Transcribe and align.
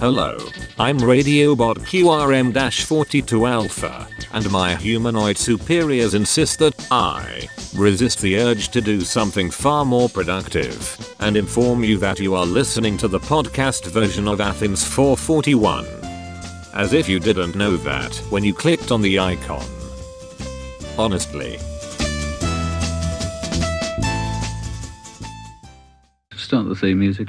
Hello, 0.00 0.38
I'm 0.78 0.96
Radiobot 0.98 1.80
QRM-42 1.80 3.50
Alpha, 3.50 4.08
and 4.32 4.50
my 4.50 4.74
humanoid 4.74 5.36
superiors 5.36 6.14
insist 6.14 6.58
that 6.60 6.74
I 6.90 7.46
resist 7.76 8.22
the 8.22 8.38
urge 8.38 8.70
to 8.70 8.80
do 8.80 9.02
something 9.02 9.50
far 9.50 9.84
more 9.84 10.08
productive 10.08 11.14
and 11.20 11.36
inform 11.36 11.84
you 11.84 11.98
that 11.98 12.18
you 12.18 12.34
are 12.34 12.46
listening 12.46 12.96
to 12.96 13.08
the 13.08 13.18
podcast 13.18 13.90
version 13.90 14.26
of 14.26 14.40
Athens 14.40 14.82
441. 14.82 15.84
As 16.72 16.94
if 16.94 17.06
you 17.06 17.20
didn't 17.20 17.54
know 17.54 17.76
that 17.76 18.16
when 18.30 18.42
you 18.42 18.54
clicked 18.54 18.90
on 18.90 19.02
the 19.02 19.18
icon. 19.18 19.66
Honestly. 20.96 21.58
Start 26.32 26.70
the 26.70 26.74
theme 26.74 27.00
music. 27.00 27.28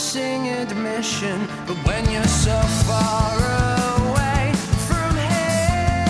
Embarrassing 0.00 0.48
admission, 0.48 1.46
but 1.66 1.76
when 1.86 2.10
you're 2.10 2.24
so 2.24 2.58
far 2.88 3.36
away 3.36 4.52
from 4.88 5.14
here, 5.14 6.02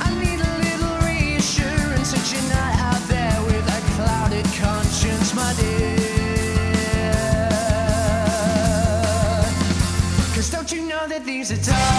I 0.00 0.10
need 0.20 0.40
a 0.40 0.54
little 0.66 0.96
reassurance 1.06 2.10
that 2.10 2.26
you're 2.32 2.50
not 2.50 2.74
out 2.90 3.02
there 3.08 3.40
with 3.46 3.66
a 3.68 3.80
clouded 3.94 4.46
conscience, 4.60 5.32
my 5.34 5.54
dear. 5.54 5.94
Cause 10.34 10.50
don't 10.50 10.72
you 10.72 10.82
know 10.88 11.06
that 11.06 11.24
these 11.24 11.52
are 11.52 11.62
dark, 11.70 11.93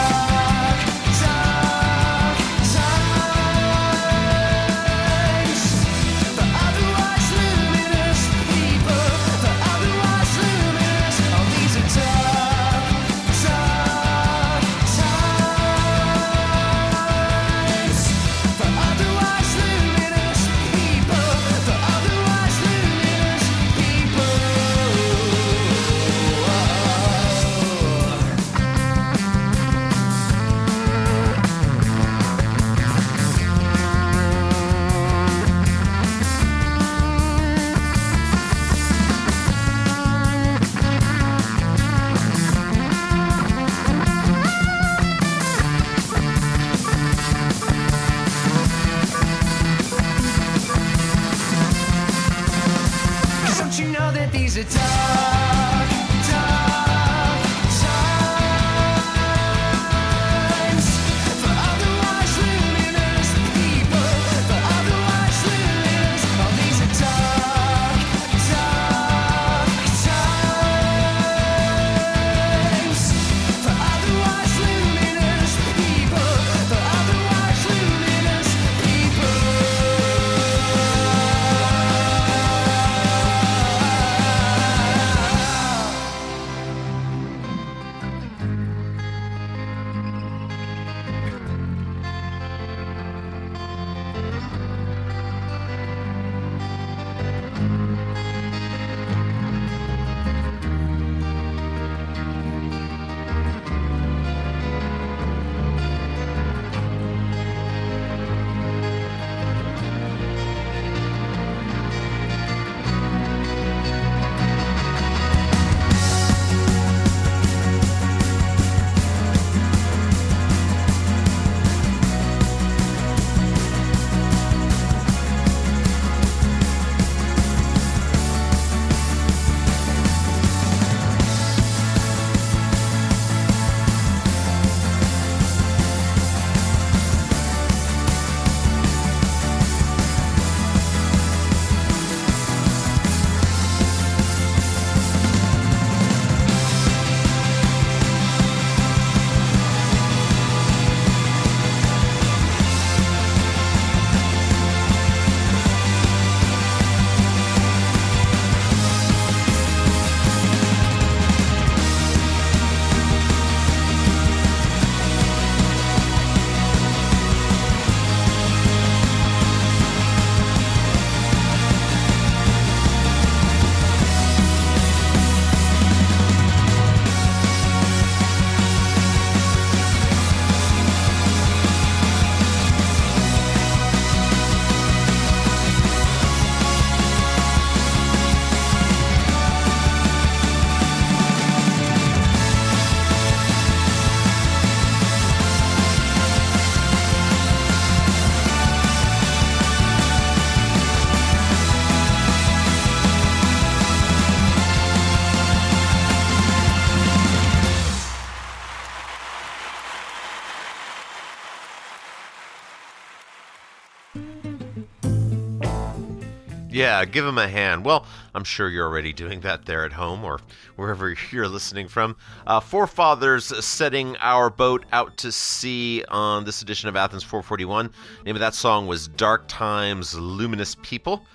Yeah, 216.75 217.05
give 217.05 217.25
him 217.25 217.37
a 217.37 217.47
hand. 217.47 217.85
Well, 217.85 218.05
I'm 218.33 218.43
sure 218.43 218.67
you're 218.67 218.85
already 218.85 219.13
doing 219.13 219.39
that 219.41 219.65
there 219.65 219.85
at 219.85 219.93
home 219.93 220.25
or 220.25 220.41
wherever 220.75 221.15
you're 221.31 221.47
listening 221.47 221.87
from. 221.87 222.17
Uh, 222.45 222.59
forefathers 222.59 223.45
setting 223.65 224.17
our 224.17 224.49
boat 224.49 224.85
out 224.91 225.15
to 225.17 225.31
sea 225.31 226.03
on 226.09 226.43
this 226.43 226.61
edition 226.61 226.89
of 226.89 226.97
Athens 226.97 227.23
441. 227.23 227.91
Name 228.25 228.35
of 228.35 228.41
that 228.41 228.55
song 228.55 228.87
was 228.87 229.07
Dark 229.07 229.45
Times 229.47 230.15
Luminous 230.15 230.75
People. 230.81 231.25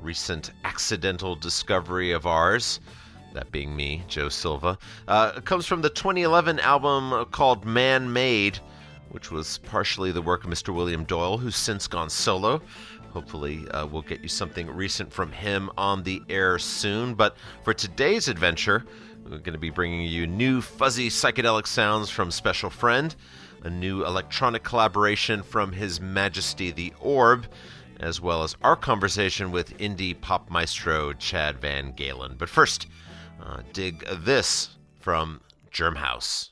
Recent 0.00 0.52
accidental 0.64 1.36
discovery 1.36 2.12
of 2.12 2.26
ours 2.26 2.80
that 3.34 3.52
being 3.52 3.76
me, 3.76 4.02
Joe 4.08 4.30
Silva. 4.30 4.78
Uh, 5.06 5.32
comes 5.42 5.66
from 5.66 5.82
the 5.82 5.90
2011 5.90 6.60
album 6.60 7.26
called 7.26 7.66
Man 7.66 8.12
Made, 8.12 8.58
which 9.10 9.30
was 9.30 9.58
partially 9.58 10.12
the 10.12 10.22
work 10.22 10.44
of 10.44 10.50
Mr. 10.50 10.74
William 10.74 11.04
Doyle, 11.04 11.36
who's 11.38 11.56
since 11.56 11.86
gone 11.86 12.10
solo. 12.10 12.62
Hopefully, 13.10 13.66
uh, 13.70 13.86
we'll 13.86 14.02
get 14.02 14.22
you 14.22 14.28
something 14.28 14.68
recent 14.70 15.12
from 15.12 15.32
him 15.32 15.70
on 15.76 16.02
the 16.02 16.22
air 16.28 16.58
soon. 16.58 17.14
But 17.14 17.36
for 17.64 17.72
today's 17.72 18.28
adventure, 18.28 18.84
we're 19.24 19.38
going 19.38 19.52
to 19.52 19.58
be 19.58 19.70
bringing 19.70 20.02
you 20.02 20.26
new 20.26 20.60
fuzzy 20.60 21.08
psychedelic 21.08 21.66
sounds 21.66 22.10
from 22.10 22.30
Special 22.30 22.70
Friend, 22.70 23.14
a 23.62 23.70
new 23.70 24.04
electronic 24.04 24.62
collaboration 24.62 25.42
from 25.42 25.72
His 25.72 26.00
Majesty 26.00 26.70
the 26.70 26.92
Orb, 27.00 27.46
as 28.00 28.20
well 28.20 28.42
as 28.42 28.56
our 28.62 28.76
conversation 28.76 29.50
with 29.50 29.76
indie 29.78 30.18
pop 30.18 30.50
maestro 30.50 31.12
Chad 31.14 31.60
VanGaalen. 31.60 32.38
But 32.38 32.48
first, 32.48 32.86
uh, 33.42 33.62
dig 33.72 34.06
this 34.24 34.70
from 35.00 35.40
Germhouse. 35.70 36.50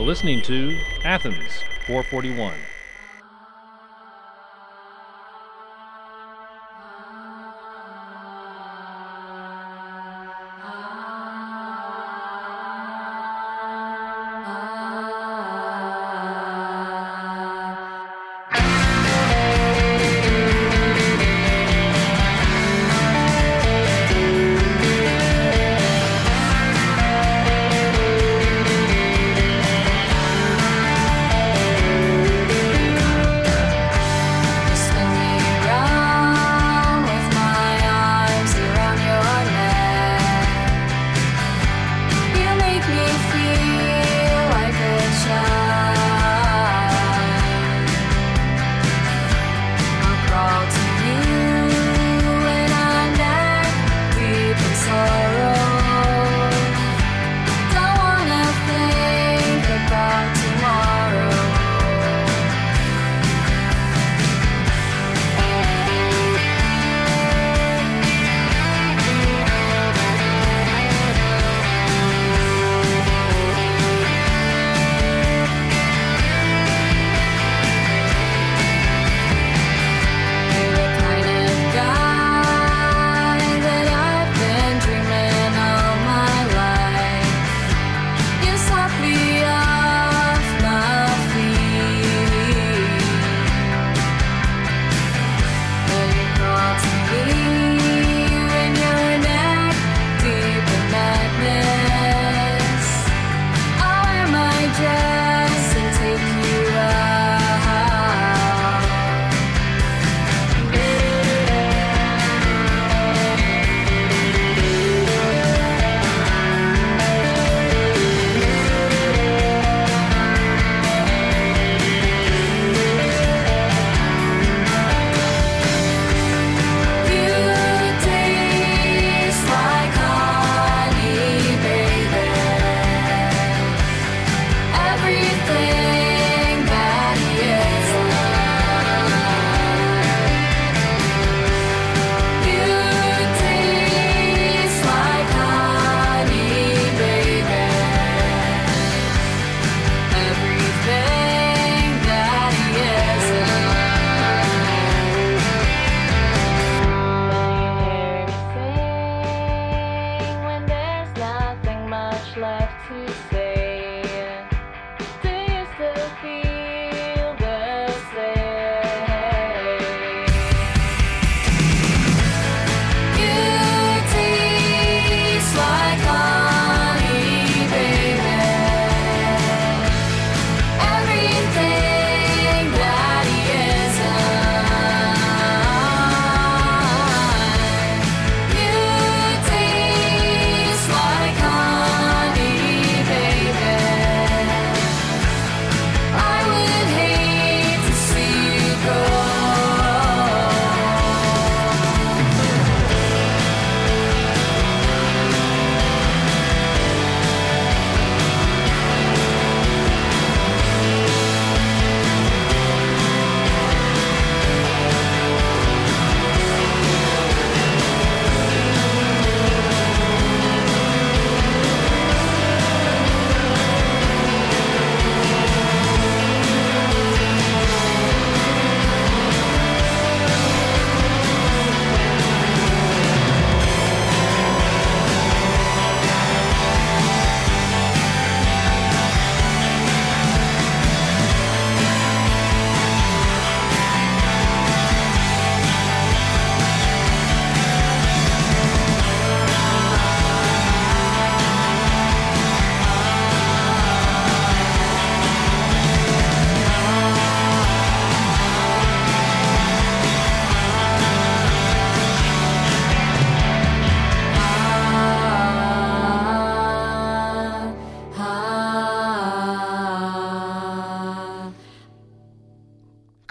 Listening 0.00 0.42
to 0.42 0.78
Athens 1.02 1.62
441. 1.86 2.54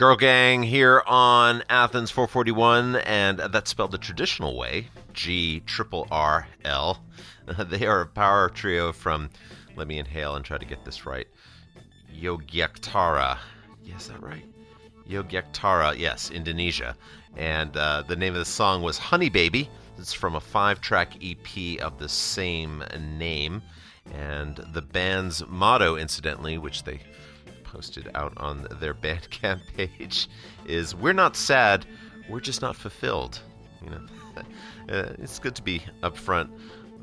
Grrrl 0.01 0.17
Gang 0.17 0.63
here 0.63 1.03
on 1.05 1.61
Athens 1.69 2.09
441, 2.09 2.95
and 2.95 3.37
that's 3.37 3.69
spelled 3.69 3.91
the 3.91 3.99
traditional 3.99 4.57
way 4.57 4.87
G 5.13 5.59
triple 5.67 6.07
R 6.09 6.47
L. 6.65 7.03
They 7.69 7.85
are 7.85 8.01
a 8.01 8.07
power 8.07 8.49
trio 8.49 8.93
from, 8.93 9.29
let 9.75 9.87
me 9.87 9.99
inhale 9.99 10.35
and 10.35 10.43
try 10.43 10.57
to 10.57 10.65
get 10.65 10.83
this 10.85 11.05
right, 11.05 11.27
Yogyakarta. 12.19 13.37
Yes, 13.83 14.07
that 14.07 14.23
right? 14.23 14.43
Yogyakarta, 15.07 15.95
yes, 15.95 16.31
Indonesia. 16.31 16.97
And 17.37 17.77
uh, 17.77 18.01
the 18.07 18.15
name 18.15 18.33
of 18.33 18.39
the 18.39 18.45
song 18.45 18.81
was 18.81 18.97
Honey 18.97 19.29
Baby. 19.29 19.69
It's 19.99 20.13
from 20.13 20.33
a 20.33 20.41
five 20.41 20.81
track 20.81 21.13
EP 21.23 21.79
of 21.79 21.99
the 21.99 22.09
same 22.09 22.83
name. 23.19 23.61
And 24.11 24.55
the 24.73 24.81
band's 24.81 25.45
motto, 25.47 25.95
incidentally, 25.95 26.57
which 26.57 26.85
they 26.85 27.01
posted 27.71 28.11
out 28.15 28.33
on 28.37 28.67
their 28.79 28.93
Bandcamp 28.93 29.61
page 29.77 30.29
is 30.65 30.93
"We're 30.93 31.13
not 31.13 31.35
sad, 31.35 31.85
we're 32.29 32.41
just 32.41 32.61
not 32.61 32.75
fulfilled." 32.75 33.39
You 33.83 33.91
know, 33.91 34.01
uh, 34.89 35.13
it's 35.19 35.39
good 35.39 35.55
to 35.55 35.61
be 35.61 35.81
upfront 36.03 36.49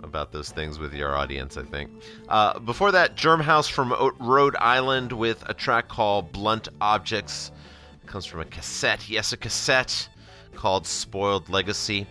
about 0.03 0.31
those 0.31 0.51
things 0.51 0.79
with 0.79 0.95
your 0.95 1.17
audience. 1.17 1.57
I 1.57 1.63
think. 1.63 1.91
Uh, 2.29 2.59
before 2.59 2.93
that, 2.93 3.17
Germhouse 3.17 3.69
from 3.69 3.93
O- 3.93 4.13
Rhode 4.21 4.57
Island 4.57 5.13
with 5.13 5.43
a 5.49 5.55
track 5.55 5.89
called 5.89 6.33
"Blunt 6.33 6.69
Objects." 6.81 7.51
It 8.03 8.07
comes 8.07 8.27
from 8.27 8.41
a 8.41 8.45
cassette. 8.45 9.09
Yes, 9.09 9.33
a 9.33 9.37
cassette 9.37 10.09
called 10.55 10.87
"Spoiled 10.87 11.49
Legacy." 11.49 12.07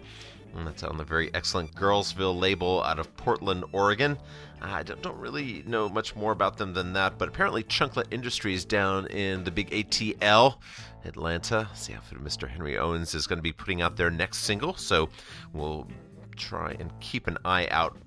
And 0.55 0.65
that's 0.65 0.81
on 0.81 0.97
the 0.97 1.03
very 1.03 1.31
excellent 1.35 1.75
Girlsville 1.75 2.39
label 2.39 2.81
out 2.83 2.97
of 2.97 3.15
Portland, 3.15 3.63
Oregon. 3.73 4.17
I 4.61 4.83
don't, 4.83 5.17
really 5.17 5.63
know 5.65 5.87
much 5.87 6.15
more 6.15 6.31
about 6.31 6.57
them 6.57 6.73
than 6.73 6.93
that, 6.93 7.17
but 7.17 7.27
apparently 7.27 7.63
Chunklet 7.63 8.07
Industries 8.11 8.65
down 8.65 9.07
in 9.07 9.43
the 9.43 9.51
big 9.51 9.69
ATL, 9.69 10.57
Atlanta, 11.05 11.69
outfit 11.69 12.17
of 12.17 12.23
Mr. 12.23 12.49
Henry 12.49 12.77
Owings 12.77 13.13
is 13.13 13.27
going 13.27 13.37
to 13.37 13.43
be 13.43 13.51
putting 13.53 13.81
out 13.81 13.97
their 13.97 14.09
next 14.09 14.39
single, 14.39 14.73
so 14.75 15.09
we'll 15.53 15.87
try 16.35 16.75
and 16.79 16.91
keep 16.99 17.27
an 17.27 17.37
eye 17.45 17.67
out 17.71 17.97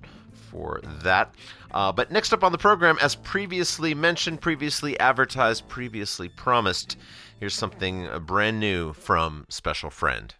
for 0.51 0.81
that. 1.03 1.35
Uh, 1.71 1.93
but 1.93 2.11
next 2.11 2.33
up 2.33 2.43
on 2.43 2.53
the 2.53 2.59
program, 2.59 2.99
as 3.01 3.15
previously 3.15 3.95
mentioned, 3.95 4.41
previously 4.41 4.99
advertised, 4.99 5.69
previously 5.69 6.29
promised, 6.29 6.99
here's 7.39 7.55
something 7.55 8.09
uh, 8.09 8.19
brand 8.19 8.59
new 8.59 8.93
from 8.93 9.47
Special 9.49 9.91
Friend. 9.91 10.35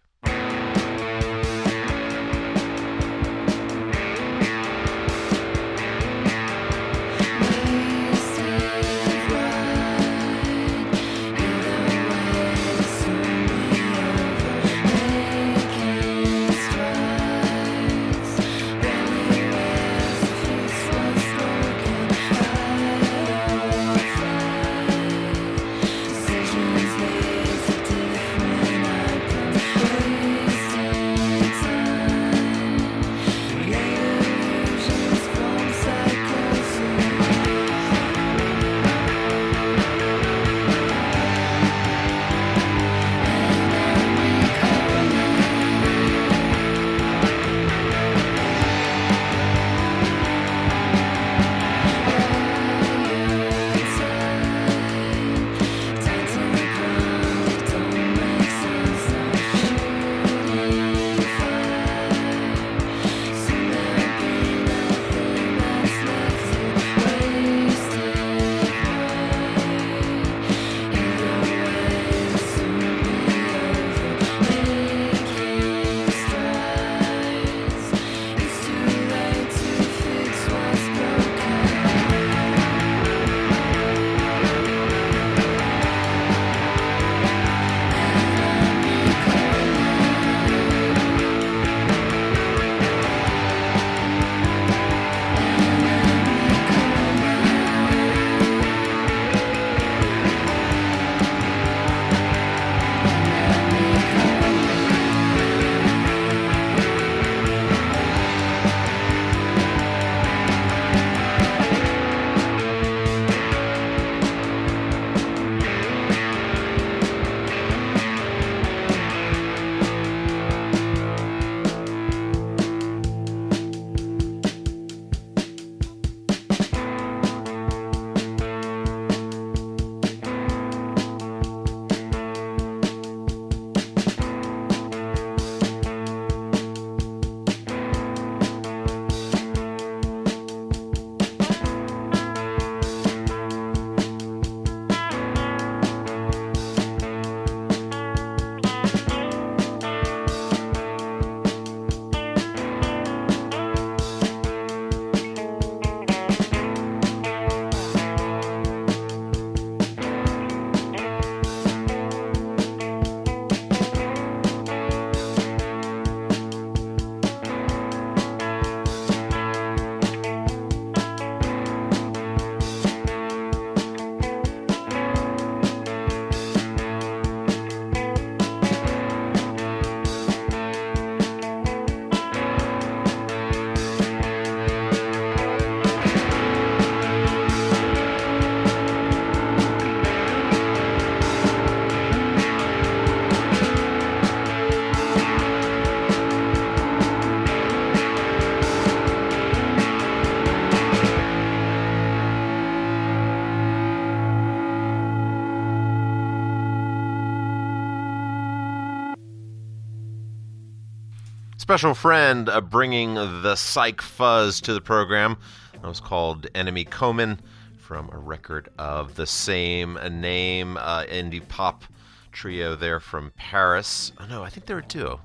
Special 211.61 211.93
friend 211.93 212.49
uh, 212.49 212.59
bringing 212.59 213.13
the 213.13 213.55
psych 213.55 214.01
fuzz 214.01 214.61
to 214.61 214.73
the 214.73 214.81
program. 214.81 215.37
That 215.73 215.87
was 215.87 215.99
called 215.99 216.47
Ennemis 216.55 216.89
Communs 216.89 217.37
from 217.77 218.09
a 218.11 218.17
record 218.17 218.69
of 218.79 219.13
the 219.13 219.27
same 219.27 219.93
name, 220.09 220.77
uh, 220.77 221.03
indie 221.03 221.47
pop 221.47 221.83
trio 222.31 222.75
there 222.75 222.99
from 222.99 223.31
Paris. 223.37 224.11
Oh 224.19 224.25
no, 224.25 224.41
I 224.41 224.49
think 224.49 224.65
they're 224.65 224.79
a 224.79 224.83
duo. 224.83 225.21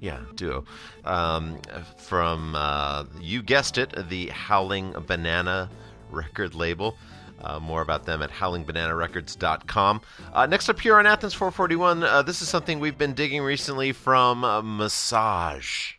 Yeah, 0.00 0.20
duo. 0.34 0.64
Um, 1.04 1.58
from, 1.98 2.54
uh, 2.54 3.04
you 3.20 3.42
guessed 3.42 3.76
it, 3.76 4.08
the 4.08 4.28
Howling 4.28 4.92
Banana 5.06 5.68
record 6.10 6.54
label. 6.54 6.96
Uh, 7.42 7.60
more 7.60 7.82
about 7.82 8.04
them 8.04 8.22
at 8.22 8.30
howlingbananarecords.com. 8.30 10.00
Uh, 10.32 10.46
next 10.46 10.68
up 10.68 10.80
here 10.80 10.96
on 10.96 11.06
Athens 11.06 11.34
441, 11.34 12.02
uh, 12.02 12.22
this 12.22 12.40
is 12.40 12.48
something 12.48 12.80
we've 12.80 12.98
been 12.98 13.14
digging 13.14 13.42
recently 13.42 13.92
from 13.92 14.44
uh, 14.44 14.62
Massage. 14.62 15.94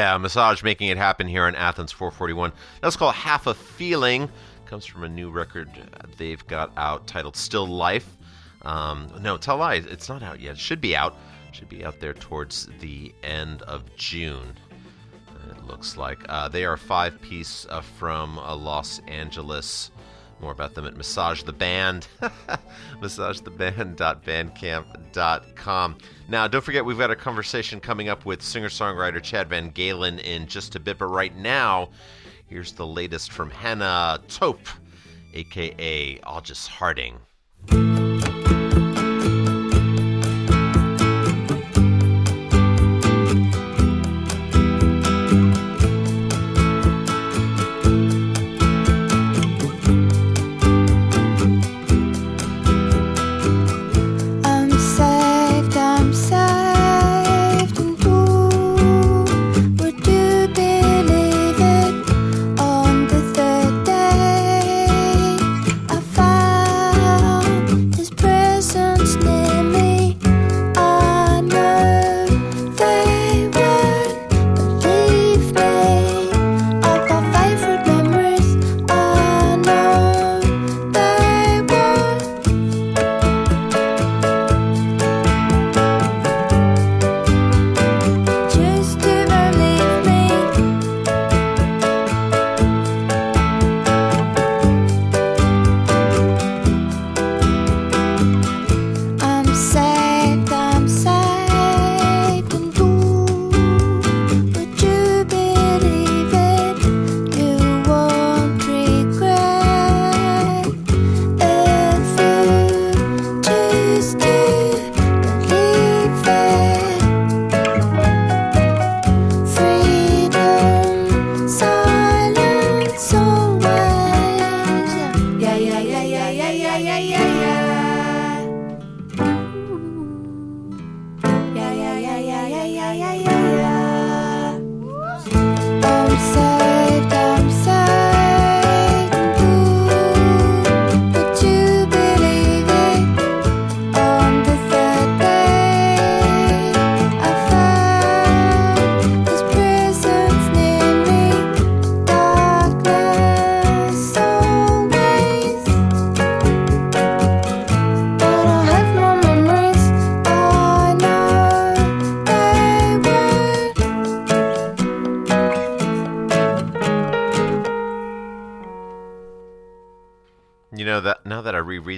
Yeah, 0.00 0.16
Massage 0.16 0.62
making 0.62 0.88
it 0.88 0.96
happen 0.96 1.28
here 1.28 1.46
in 1.46 1.54
Athens 1.54 1.92
441. 1.92 2.52
That's 2.80 2.96
called 2.96 3.14
Half 3.14 3.46
a 3.46 3.52
Feeling. 3.52 4.30
Comes 4.64 4.86
from 4.86 5.04
a 5.04 5.08
new 5.10 5.30
record 5.30 5.68
they've 6.16 6.44
got 6.46 6.72
out 6.78 7.06
titled 7.06 7.36
Still 7.36 7.66
Life. 7.66 8.16
Um, 8.62 9.12
no, 9.20 9.36
tell 9.36 9.58
lies. 9.58 9.84
It's 9.84 10.08
not 10.08 10.22
out 10.22 10.40
yet. 10.40 10.52
It 10.52 10.58
should 10.58 10.80
be 10.80 10.96
out. 10.96 11.16
Should 11.52 11.68
be 11.68 11.84
out 11.84 12.00
there 12.00 12.14
towards 12.14 12.70
the 12.80 13.14
end 13.22 13.60
of 13.60 13.94
June. 13.96 14.54
It 15.50 15.66
looks 15.66 15.98
like 15.98 16.24
uh, 16.30 16.48
they 16.48 16.64
are 16.64 16.78
five 16.78 17.20
piece 17.20 17.66
uh, 17.68 17.82
from 17.82 18.38
uh, 18.38 18.56
Los 18.56 19.00
Angeles. 19.06 19.90
More 20.40 20.52
about 20.52 20.74
them 20.74 20.86
at 20.86 20.96
Massage 20.96 21.42
the 21.42 21.52
Band, 21.52 22.06
massagetheband.bandcamp.com. 23.00 25.98
Now, 26.28 26.46
don't 26.48 26.64
forget, 26.64 26.84
we've 26.84 26.98
got 26.98 27.10
a 27.10 27.16
conversation 27.16 27.80
coming 27.80 28.08
up 28.08 28.24
with 28.24 28.40
singer 28.42 28.68
songwriter 28.68 29.20
Chad 29.22 29.50
VanGaalen 29.50 30.20
in 30.20 30.46
just 30.46 30.76
a 30.76 30.80
bit, 30.80 30.98
but 30.98 31.08
right 31.08 31.36
now, 31.36 31.90
here's 32.46 32.72
the 32.72 32.86
latest 32.86 33.32
from 33.32 33.50
Hannah 33.50 34.20
Tope, 34.28 34.68
aka 35.34 36.18
Aldous 36.20 36.66
Harding. 36.66 37.18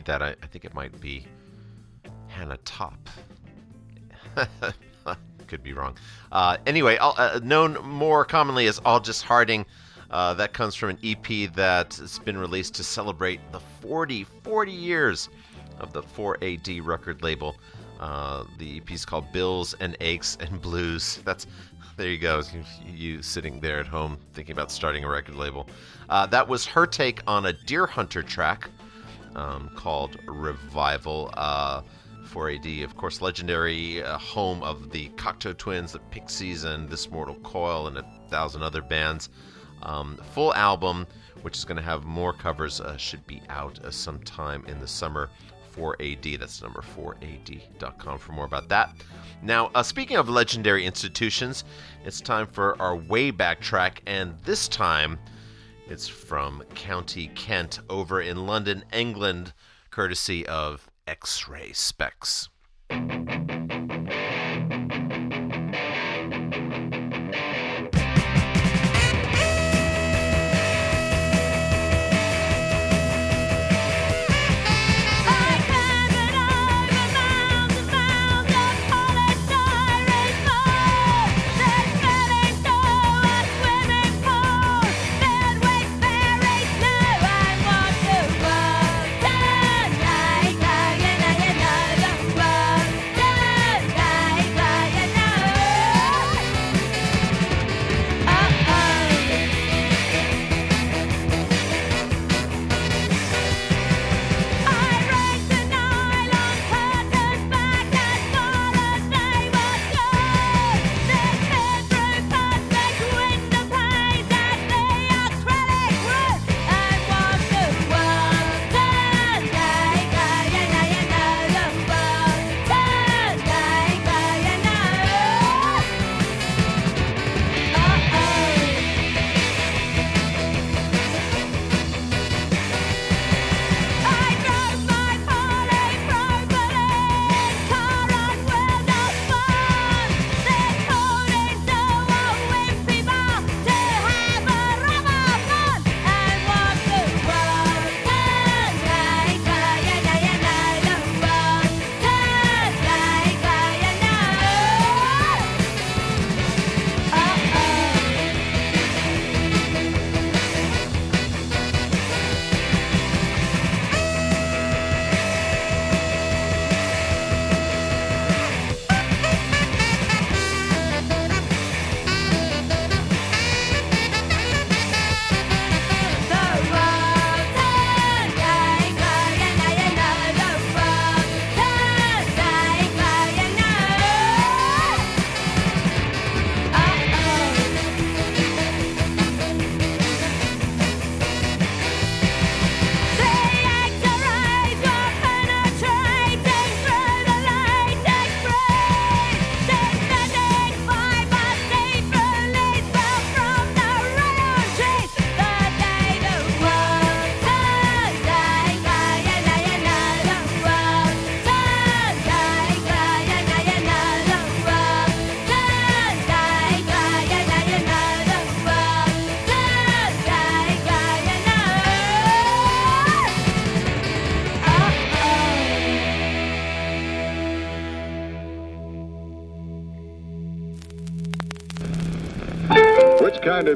Now 0.06 0.18
that 0.18 0.22
I 0.22 0.30
I, 0.42 0.46
think 0.46 0.64
it 0.64 0.74
might 0.74 1.00
be 1.00 1.26
Hannah 2.26 2.56
Top. 2.64 3.08
Could 5.46 5.62
be 5.62 5.72
wrong. 5.74 5.96
Uh, 6.32 6.56
anyway, 6.66 6.96
uh, 7.00 7.38
known 7.42 7.74
more 7.84 8.24
commonly 8.24 8.66
as 8.66 8.80
Aldous 8.84 9.22
Harding. 9.22 9.64
Uh, 10.10 10.34
that 10.34 10.54
comes 10.54 10.74
from 10.74 10.90
an 10.90 10.98
EP 11.04 11.52
that's 11.54 12.18
been 12.18 12.36
released 12.36 12.74
to 12.74 12.84
celebrate 12.84 13.40
the 13.52 13.60
40, 13.80 14.24
40 14.24 14.72
years 14.72 15.28
of 15.78 15.92
the 15.92 16.02
4AD 16.02 16.84
record 16.84 17.22
label. 17.22 17.56
Uh, 18.00 18.44
the 18.58 18.78
EP 18.78 18.90
is 18.90 19.04
called 19.04 19.30
Bills 19.32 19.74
and 19.78 19.96
Aches 20.00 20.36
and 20.40 20.60
Blues. 20.60 21.20
That's 21.24 21.46
there 21.96 22.08
you 22.08 22.18
go. 22.18 22.42
You, 22.52 22.64
you 22.92 23.22
sitting 23.22 23.60
there 23.60 23.78
at 23.78 23.86
home 23.86 24.18
thinking 24.32 24.54
about 24.54 24.72
starting 24.72 25.04
a 25.04 25.08
record 25.08 25.36
label. 25.36 25.68
Uh, 26.08 26.26
that 26.26 26.48
was 26.48 26.66
her 26.66 26.86
take 26.86 27.20
on 27.26 27.46
a 27.46 27.52
Deerhunter 27.52 28.26
track 28.26 28.68
um, 29.36 29.70
called 29.74 30.18
Revival. 30.26 31.30
Uh, 31.34 31.82
4AD, 32.32 32.84
of 32.84 32.96
course, 32.96 33.20
legendary 33.20 34.02
uh, 34.02 34.16
home 34.16 34.62
of 34.62 34.90
the 34.90 35.08
Cocteau 35.10 35.56
Twins, 35.56 35.92
the 35.92 35.98
Pixies, 35.98 36.64
and 36.64 36.88
This 36.88 37.10
Mortal 37.10 37.34
Coil, 37.42 37.88
and 37.88 37.98
a 37.98 38.04
thousand 38.30 38.62
other 38.62 38.80
bands. 38.80 39.28
Um, 39.82 40.18
full 40.32 40.54
album, 40.54 41.06
which 41.42 41.58
is 41.58 41.64
going 41.64 41.76
to 41.76 41.82
have 41.82 42.04
more 42.04 42.32
covers, 42.32 42.80
uh, 42.80 42.96
should 42.96 43.26
be 43.26 43.42
out 43.48 43.78
uh, 43.84 43.90
sometime 43.90 44.64
in 44.66 44.78
the 44.78 44.88
summer. 44.88 45.28
4AD, 45.76 46.38
that's 46.38 46.62
number 46.62 46.82
4AD.com 46.82 48.18
for 48.18 48.32
more 48.32 48.44
about 48.44 48.68
that. 48.68 48.94
Now, 49.42 49.70
uh, 49.74 49.82
speaking 49.82 50.16
of 50.16 50.28
legendary 50.28 50.84
institutions, 50.84 51.64
it's 52.04 52.20
time 52.20 52.46
for 52.46 52.80
our 52.80 52.94
way 52.94 53.30
back 53.30 53.60
track, 53.60 54.02
and 54.06 54.38
this 54.44 54.68
time 54.68 55.18
it's 55.92 56.08
from 56.08 56.62
County 56.74 57.30
Kent 57.34 57.78
over 57.90 58.22
in 58.22 58.46
London, 58.46 58.82
England, 58.94 59.52
courtesy 59.90 60.46
of 60.46 60.90
X-Ray 61.06 61.72
Spex. 61.72 62.48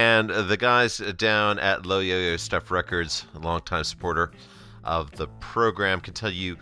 And 0.00 0.30
the 0.30 0.56
guys 0.56 0.96
down 1.18 1.58
at 1.58 1.84
Low 1.84 1.98
Yo-Yo 1.98 2.38
Stuff 2.38 2.70
Records, 2.70 3.26
a 3.34 3.38
longtime 3.38 3.84
supporter 3.84 4.32
of 4.82 5.10
the 5.10 5.26
program, 5.40 6.00
can 6.00 6.14
tell 6.14 6.30
you 6.30 6.56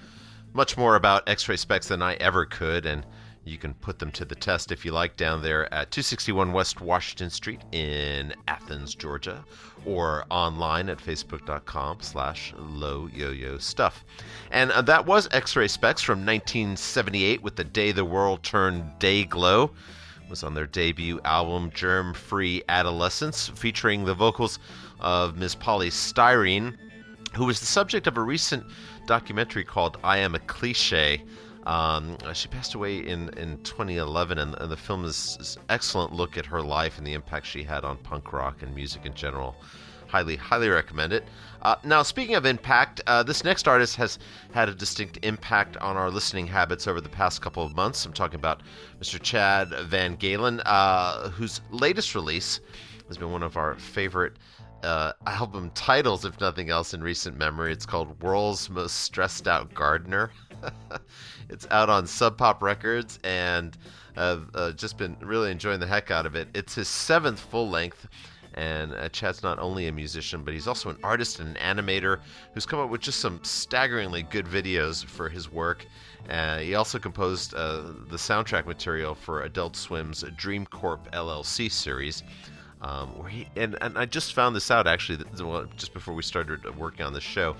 much 0.54 0.76
more 0.76 0.96
about 0.96 1.28
X-Ray 1.28 1.54
Spex 1.54 1.86
than 1.86 2.02
I 2.02 2.14
ever 2.14 2.46
could, 2.46 2.84
and 2.84 3.06
you 3.44 3.56
can 3.56 3.74
put 3.74 4.00
them 4.00 4.10
to 4.10 4.24
the 4.24 4.34
test 4.34 4.72
if 4.72 4.84
you 4.84 4.90
like 4.90 5.16
down 5.16 5.40
there 5.40 5.72
at 5.72 5.92
261 5.92 6.52
West 6.52 6.80
Washington 6.80 7.30
Street 7.30 7.60
in 7.70 8.34
Athens, 8.48 8.96
Georgia, 8.96 9.44
or 9.86 10.24
online 10.30 10.88
at 10.88 10.98
facebook.com 10.98 11.98
slash 12.00 12.52
low 12.58 13.08
yo-yo 13.14 13.56
stuff. 13.56 14.04
And 14.50 14.72
uh, 14.72 14.82
that 14.82 15.06
was 15.06 15.28
X-Ray 15.30 15.68
Spex 15.68 16.02
from 16.02 16.26
1978 16.26 17.40
with 17.40 17.54
the 17.54 17.62
Day 17.62 17.92
the 17.92 18.04
World 18.04 18.42
Turned 18.42 18.98
Day-Glo. 18.98 19.70
Was 20.28 20.42
on 20.42 20.52
their 20.52 20.66
debut 20.66 21.20
album 21.24 21.70
Germfree 21.70 22.62
Adolescents, 22.68 23.48
featuring 23.48 24.04
the 24.04 24.14
vocals 24.14 24.58
of 25.00 25.38
Ms. 25.38 25.54
Poly 25.54 25.88
Styrene, 25.88 26.76
who 27.34 27.46
was 27.46 27.60
the 27.60 27.66
subject 27.66 28.06
of 28.06 28.18
a 28.18 28.22
recent 28.22 28.64
documentary 29.06 29.64
called 29.64 29.96
I 30.04 30.18
Am 30.18 30.34
a 30.34 30.38
Cliche. 30.40 31.24
Um, 31.66 32.18
she 32.34 32.48
passed 32.48 32.74
away 32.74 32.98
in, 32.98 33.30
in 33.38 33.58
2011, 33.62 34.38
and, 34.38 34.54
and 34.56 34.70
the 34.70 34.76
film 34.76 35.04
is, 35.04 35.36
is 35.40 35.56
an 35.56 35.62
excellent 35.70 36.12
look 36.12 36.36
at 36.36 36.44
her 36.46 36.62
life 36.62 36.98
and 36.98 37.06
the 37.06 37.14
impact 37.14 37.46
she 37.46 37.62
had 37.62 37.84
on 37.84 37.96
punk 37.98 38.32
rock 38.32 38.62
and 38.62 38.74
music 38.74 39.06
in 39.06 39.14
general. 39.14 39.56
Highly, 40.08 40.36
highly 40.36 40.68
recommend 40.68 41.12
it. 41.12 41.24
Uh, 41.62 41.76
now, 41.84 42.02
speaking 42.02 42.34
of 42.34 42.46
impact, 42.46 43.00
uh, 43.06 43.22
this 43.22 43.44
next 43.44 43.68
artist 43.68 43.96
has 43.96 44.18
had 44.52 44.68
a 44.68 44.74
distinct 44.74 45.18
impact 45.22 45.76
on 45.78 45.96
our 45.96 46.10
listening 46.10 46.46
habits 46.46 46.86
over 46.86 47.00
the 47.00 47.08
past 47.08 47.42
couple 47.42 47.62
of 47.62 47.74
months. 47.74 48.04
I'm 48.06 48.12
talking 48.12 48.36
about 48.36 48.62
Mr. 49.00 49.20
Chad 49.20 49.70
VanGaalen, 49.70 50.62
uh, 50.64 51.30
whose 51.30 51.60
latest 51.70 52.14
release 52.14 52.60
has 53.08 53.18
been 53.18 53.32
one 53.32 53.42
of 53.42 53.56
our 53.56 53.74
favorite 53.76 54.34
uh, 54.82 55.12
album 55.26 55.70
titles, 55.74 56.24
if 56.24 56.40
nothing 56.40 56.70
else, 56.70 56.94
in 56.94 57.02
recent 57.02 57.36
memory. 57.36 57.72
It's 57.72 57.86
called 57.86 58.22
World's 58.22 58.70
Most 58.70 59.00
Stressed 59.00 59.48
Out 59.48 59.74
Gardener. 59.74 60.30
it's 61.50 61.66
out 61.70 61.90
on 61.90 62.06
Sub 62.06 62.38
Pop 62.38 62.62
Records, 62.62 63.18
and 63.24 63.76
I've 64.16 64.48
uh, 64.54 64.72
just 64.72 64.98
been 64.98 65.16
really 65.20 65.50
enjoying 65.50 65.80
the 65.80 65.86
heck 65.86 66.10
out 66.10 66.26
of 66.26 66.34
it. 66.34 66.48
It's 66.54 66.74
his 66.74 66.88
seventh 66.88 67.40
full 67.40 67.68
length, 67.68 68.06
and 68.58 68.92
uh, 68.92 69.08
Chad's 69.10 69.44
not 69.44 69.60
only 69.60 69.86
a 69.86 69.92
musician, 69.92 70.42
but 70.42 70.52
he's 70.52 70.66
also 70.66 70.90
an 70.90 70.98
artist 71.04 71.38
and 71.38 71.56
an 71.56 71.76
animator 71.76 72.18
who's 72.52 72.66
come 72.66 72.80
up 72.80 72.90
with 72.90 73.00
just 73.00 73.20
some 73.20 73.38
staggeringly 73.44 74.24
good 74.24 74.46
videos 74.46 75.04
for 75.04 75.28
his 75.28 75.50
work. 75.50 75.86
Uh, 76.28 76.58
he 76.58 76.74
also 76.74 76.98
composed 76.98 77.54
uh, 77.54 77.82
the 78.10 78.16
soundtrack 78.16 78.66
material 78.66 79.14
for 79.14 79.42
Adult 79.42 79.76
Swim's 79.76 80.24
Dream 80.36 80.66
Corp 80.66 81.08
LLC 81.12 81.70
series. 81.70 82.24
Um, 82.80 83.08
where 83.18 83.28
he 83.28 83.48
and, 83.56 83.76
and 83.80 83.98
I 83.98 84.06
just 84.06 84.34
found 84.34 84.54
this 84.54 84.70
out 84.70 84.86
actually 84.86 85.16
that, 85.16 85.40
well, 85.42 85.66
just 85.76 85.92
before 85.92 86.14
we 86.14 86.22
started 86.22 86.76
working 86.76 87.04
on 87.04 87.12
this 87.12 87.24
show. 87.24 87.56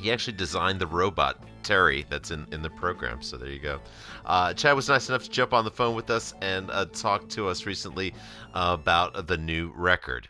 He 0.00 0.12
actually 0.12 0.36
designed 0.36 0.80
the 0.80 0.86
robot 0.86 1.42
Terry 1.62 2.06
that's 2.08 2.30
in, 2.30 2.46
in 2.52 2.62
the 2.62 2.70
program. 2.70 3.20
So 3.20 3.36
there 3.36 3.50
you 3.50 3.58
go. 3.58 3.80
Uh, 4.24 4.54
Chad 4.54 4.76
was 4.76 4.88
nice 4.88 5.08
enough 5.08 5.24
to 5.24 5.30
jump 5.30 5.52
on 5.52 5.64
the 5.64 5.70
phone 5.70 5.94
with 5.96 6.08
us 6.08 6.34
and 6.40 6.70
uh, 6.70 6.86
talk 6.86 7.28
to 7.30 7.48
us 7.48 7.66
recently 7.66 8.14
uh, 8.54 8.76
about 8.78 9.26
the 9.26 9.36
new 9.36 9.72
record. 9.74 10.28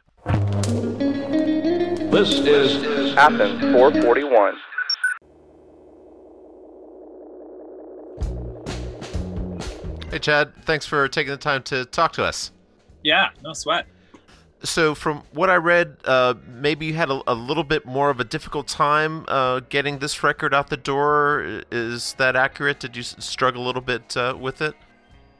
This 2.10 2.38
is 2.40 3.14
Athens 3.16 3.60
441. 3.60 4.54
Hey, 10.10 10.18
Chad. 10.18 10.52
Thanks 10.64 10.86
for 10.86 11.06
taking 11.06 11.30
the 11.32 11.36
time 11.36 11.62
to 11.64 11.84
talk 11.84 12.12
to 12.14 12.24
us. 12.24 12.52
Yeah, 13.04 13.28
no 13.42 13.52
sweat. 13.52 13.86
So, 14.64 14.94
from 14.96 15.22
what 15.32 15.50
I 15.50 15.56
read, 15.56 15.98
uh, 16.04 16.34
maybe 16.46 16.86
you 16.86 16.94
had 16.94 17.10
a, 17.10 17.20
a, 17.28 17.34
little 17.34 17.62
bit 17.62 17.86
more 17.86 18.10
of 18.10 18.18
a 18.18 18.24
difficult 18.24 18.66
time 18.66 19.24
uh, 19.28 19.60
getting 19.68 19.98
this 19.98 20.24
record 20.24 20.52
out 20.52 20.68
the 20.68 20.76
door. 20.76 21.62
Is 21.70 22.14
that 22.14 22.34
accurate? 22.34 22.80
Did 22.80 22.96
you 22.96 23.04
struggle 23.04 23.62
a 23.62 23.66
little 23.66 23.82
bit 23.82 24.16
uh, 24.16 24.36
with 24.38 24.60
it? 24.60 24.74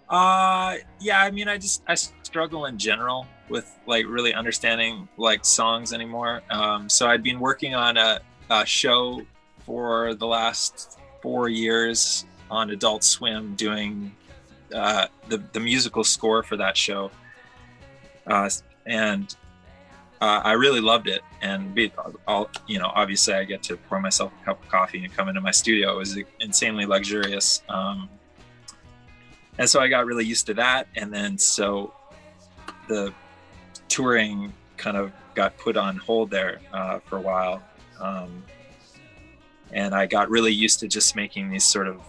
Uh, 0.09 0.77
yeah. 1.01 1.21
I 1.21 1.33
mean, 1.33 1.49
I 1.49 1.59
just 1.59 1.83
I 1.89 1.95
struggle 1.95 2.67
in 2.67 2.79
general 2.79 3.27
with 3.49 3.77
like 3.87 4.07
really 4.07 4.35
understanding 4.35 5.09
like 5.17 5.45
songs 5.45 5.93
anymore. 5.93 6.43
Um, 6.51 6.89
so 6.89 7.09
I'd 7.09 7.25
been 7.25 7.41
working 7.41 7.75
on 7.75 7.97
a, 7.97 8.21
a 8.51 8.65
show 8.65 9.23
for 9.67 10.15
the 10.15 10.27
last 10.27 10.99
four 11.23 11.49
years 11.49 12.25
on 12.51 12.71
Adult 12.71 13.03
Swim, 13.03 13.57
doing 13.57 14.15
uh, 14.73 15.07
the 15.29 15.39
the 15.53 15.61
musical 15.61 16.05
score 16.05 16.43
for 16.45 16.57
that 16.57 16.77
show. 16.77 17.11
Uh, 18.27 18.49
and 18.89 19.37
uh, 20.21 20.41
I 20.43 20.53
really 20.53 20.81
loved 20.81 21.07
it. 21.07 21.23
And 21.41 21.75
be, 21.75 21.93
I'll, 22.27 22.51
you 22.67 22.79
know, 22.79 22.91
obviously, 22.95 23.35
I 23.35 23.45
get 23.45 23.63
to 23.65 23.77
pour 23.77 24.01
myself 24.01 24.33
a 24.43 24.45
cup 24.45 24.63
of 24.63 24.69
coffee 24.69 25.05
and 25.05 25.15
come 25.15 25.29
into 25.29 25.41
my 25.41 25.53
studio. 25.53 25.93
It 25.93 25.99
was 25.99 26.19
insanely 26.41 26.87
luxurious, 26.87 27.63
um, 27.69 28.09
and 29.59 29.69
so 29.69 29.81
I 29.81 29.89
got 29.89 30.07
really 30.07 30.25
used 30.25 30.47
to 30.47 30.55
that. 30.55 30.89
And 30.97 31.13
then 31.13 31.39
so 31.39 31.93
the 32.89 33.13
touring 33.89 34.53
kind 34.77 34.97
of 34.97 35.13
got 35.35 35.57
put 35.59 35.77
on 35.77 35.97
hold 35.97 36.31
there 36.31 36.61
uh, 36.73 36.99
for 37.01 37.19
a 37.19 37.21
while, 37.21 37.63
um, 38.01 38.43
and 39.73 39.95
I 39.95 40.07
got 40.07 40.29
really 40.31 40.53
used 40.53 40.81
to 40.81 40.89
just 40.89 41.15
making 41.15 41.51
these 41.51 41.65
sort 41.65 41.87
of 41.87 42.01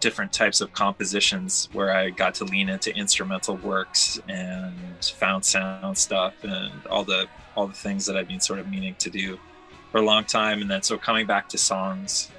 different 0.00 0.32
types 0.32 0.60
of 0.60 0.72
compositions 0.72 1.68
where 1.72 1.94
I 1.94 2.10
got 2.10 2.34
to 2.36 2.44
lean 2.44 2.68
into 2.68 2.94
instrumental 2.94 3.56
works 3.56 4.20
and 4.28 4.74
found 5.02 5.44
sound 5.44 5.96
stuff 5.96 6.34
and 6.42 6.72
all 6.86 7.04
the 7.04 7.26
all 7.56 7.66
the 7.66 7.74
things 7.74 8.06
that 8.06 8.16
I've 8.16 8.28
been 8.28 8.40
sort 8.40 8.58
of 8.58 8.68
meaning 8.68 8.94
to 8.98 9.10
do 9.10 9.38
for 9.92 9.98
a 9.98 10.02
long 10.02 10.24
time. 10.24 10.60
And 10.62 10.70
then 10.70 10.82
so 10.82 10.96
coming 10.96 11.26
back 11.26 11.48
to 11.50 11.58
songs 11.58 12.30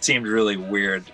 seemed 0.00 0.26
really 0.26 0.56
weird. 0.56 1.04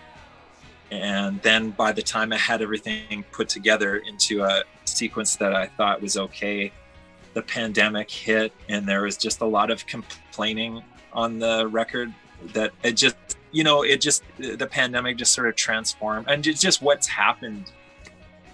And 0.91 1.43
then 1.43 1.71
by 1.71 1.93
the 1.93 2.03
time 2.03 2.33
I 2.33 2.39
had 2.39 2.63
everything 2.63 3.25
put 3.31 3.49
together 3.49 3.97
into 3.97 4.43
a 4.43 4.63
sequence 4.85 5.37
that 5.37 5.55
I 5.55 5.67
thought 5.67 6.01
was 6.01 6.17
okay 6.17 6.73
the 7.39 7.43
pandemic 7.43 8.11
hit 8.11 8.53
and 8.69 8.89
there 8.89 9.03
was 9.03 9.17
just 9.17 9.41
a 9.43 9.47
lot 9.47 9.71
of 9.71 9.87
complaining 9.87 10.83
on 11.13 11.39
the 11.39 11.69
record 11.69 12.13
that 12.53 12.73
it 12.83 12.93
just 12.93 13.28
you 13.53 13.65
know 13.65 13.83
it 13.83 14.01
just 14.01 14.23
the 14.39 14.67
pandemic 14.67 15.17
just 15.17 15.33
sort 15.33 15.49
of 15.49 15.57
transformed 15.57 16.27
and 16.29 16.43
just 16.43 16.83
what's 16.83 17.07
happened 17.07 17.73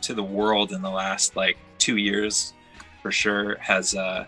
to 0.01 0.15
the 0.15 0.23
world 0.23 0.73
in 0.73 0.83
the 0.83 0.91
last 0.91 1.37
like 1.37 1.57
two 1.79 1.97
years 1.97 2.55
for 3.03 3.11
sure 3.11 3.57
has 3.57 3.95
uh 3.95 4.25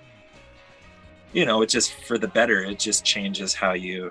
you 1.32 1.44
know 1.44 1.62
it 1.62 1.68
just 1.68 1.92
for 2.04 2.18
the 2.18 2.28
better 2.28 2.60
it 2.60 2.78
just 2.78 3.04
changes 3.04 3.54
how 3.54 3.72
you 3.72 4.10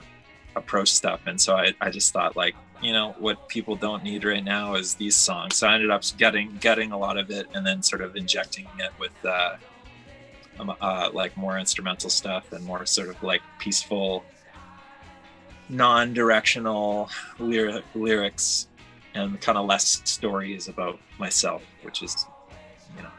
approach 0.55 0.91
stuff 0.93 1.21
and 1.25 1.39
so 1.39 1.55
i, 1.55 1.73
I 1.81 1.89
just 1.89 2.13
thought 2.13 2.35
like 2.35 2.55
you 2.81 2.93
know 2.93 3.15
what 3.19 3.47
people 3.47 3.75
don't 3.75 4.03
need 4.03 4.23
right 4.23 4.43
now 4.43 4.75
is 4.75 4.95
these 4.95 5.15
songs 5.15 5.55
so 5.55 5.67
i 5.67 5.73
ended 5.73 5.89
up 5.89 6.03
getting 6.17 6.55
getting 6.57 6.91
a 6.91 6.97
lot 6.97 7.17
of 7.17 7.31
it 7.31 7.47
and 7.53 7.65
then 7.65 7.81
sort 7.81 8.01
of 8.01 8.15
injecting 8.15 8.67
it 8.79 8.91
with 8.99 9.13
uh, 9.25 9.55
um, 10.59 10.73
uh 10.81 11.09
like 11.13 11.35
more 11.35 11.57
instrumental 11.57 12.09
stuff 12.09 12.51
and 12.51 12.63
more 12.63 12.85
sort 12.85 13.09
of 13.09 13.21
like 13.23 13.41
peaceful 13.59 14.23
non-directional 15.69 17.09
lyric, 17.39 17.83
lyrics 17.95 18.67
and 19.13 19.39
kind 19.41 19.57
of 19.57 19.65
less 19.65 20.01
stories 20.05 20.67
about 20.67 20.99
myself 21.17 21.63
which 21.83 22.03
is 22.03 22.25
you 22.95 23.03
know 23.03 23.09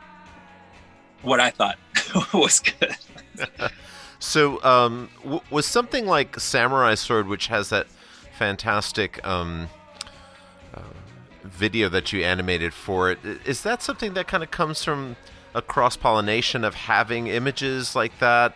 what 1.22 1.40
i 1.40 1.50
thought 1.50 1.78
was 2.34 2.60
good. 2.60 2.96
So 4.18 4.62
um, 4.64 5.10
w- 5.22 5.42
was 5.50 5.66
something 5.66 6.06
like 6.06 6.40
samurai 6.40 6.94
sword 6.94 7.28
which 7.28 7.48
has 7.48 7.68
that 7.68 7.86
fantastic 8.36 9.24
um, 9.26 9.68
uh, 10.74 10.80
video 11.44 11.88
that 11.90 12.12
you 12.12 12.22
animated 12.22 12.74
for 12.74 13.10
it 13.10 13.18
is 13.44 13.62
that 13.62 13.82
something 13.82 14.14
that 14.14 14.26
kind 14.26 14.42
of 14.42 14.50
comes 14.50 14.82
from 14.82 15.16
a 15.54 15.62
cross 15.62 15.96
pollination 15.96 16.64
of 16.64 16.74
having 16.74 17.28
images 17.28 17.94
like 17.94 18.18
that 18.18 18.54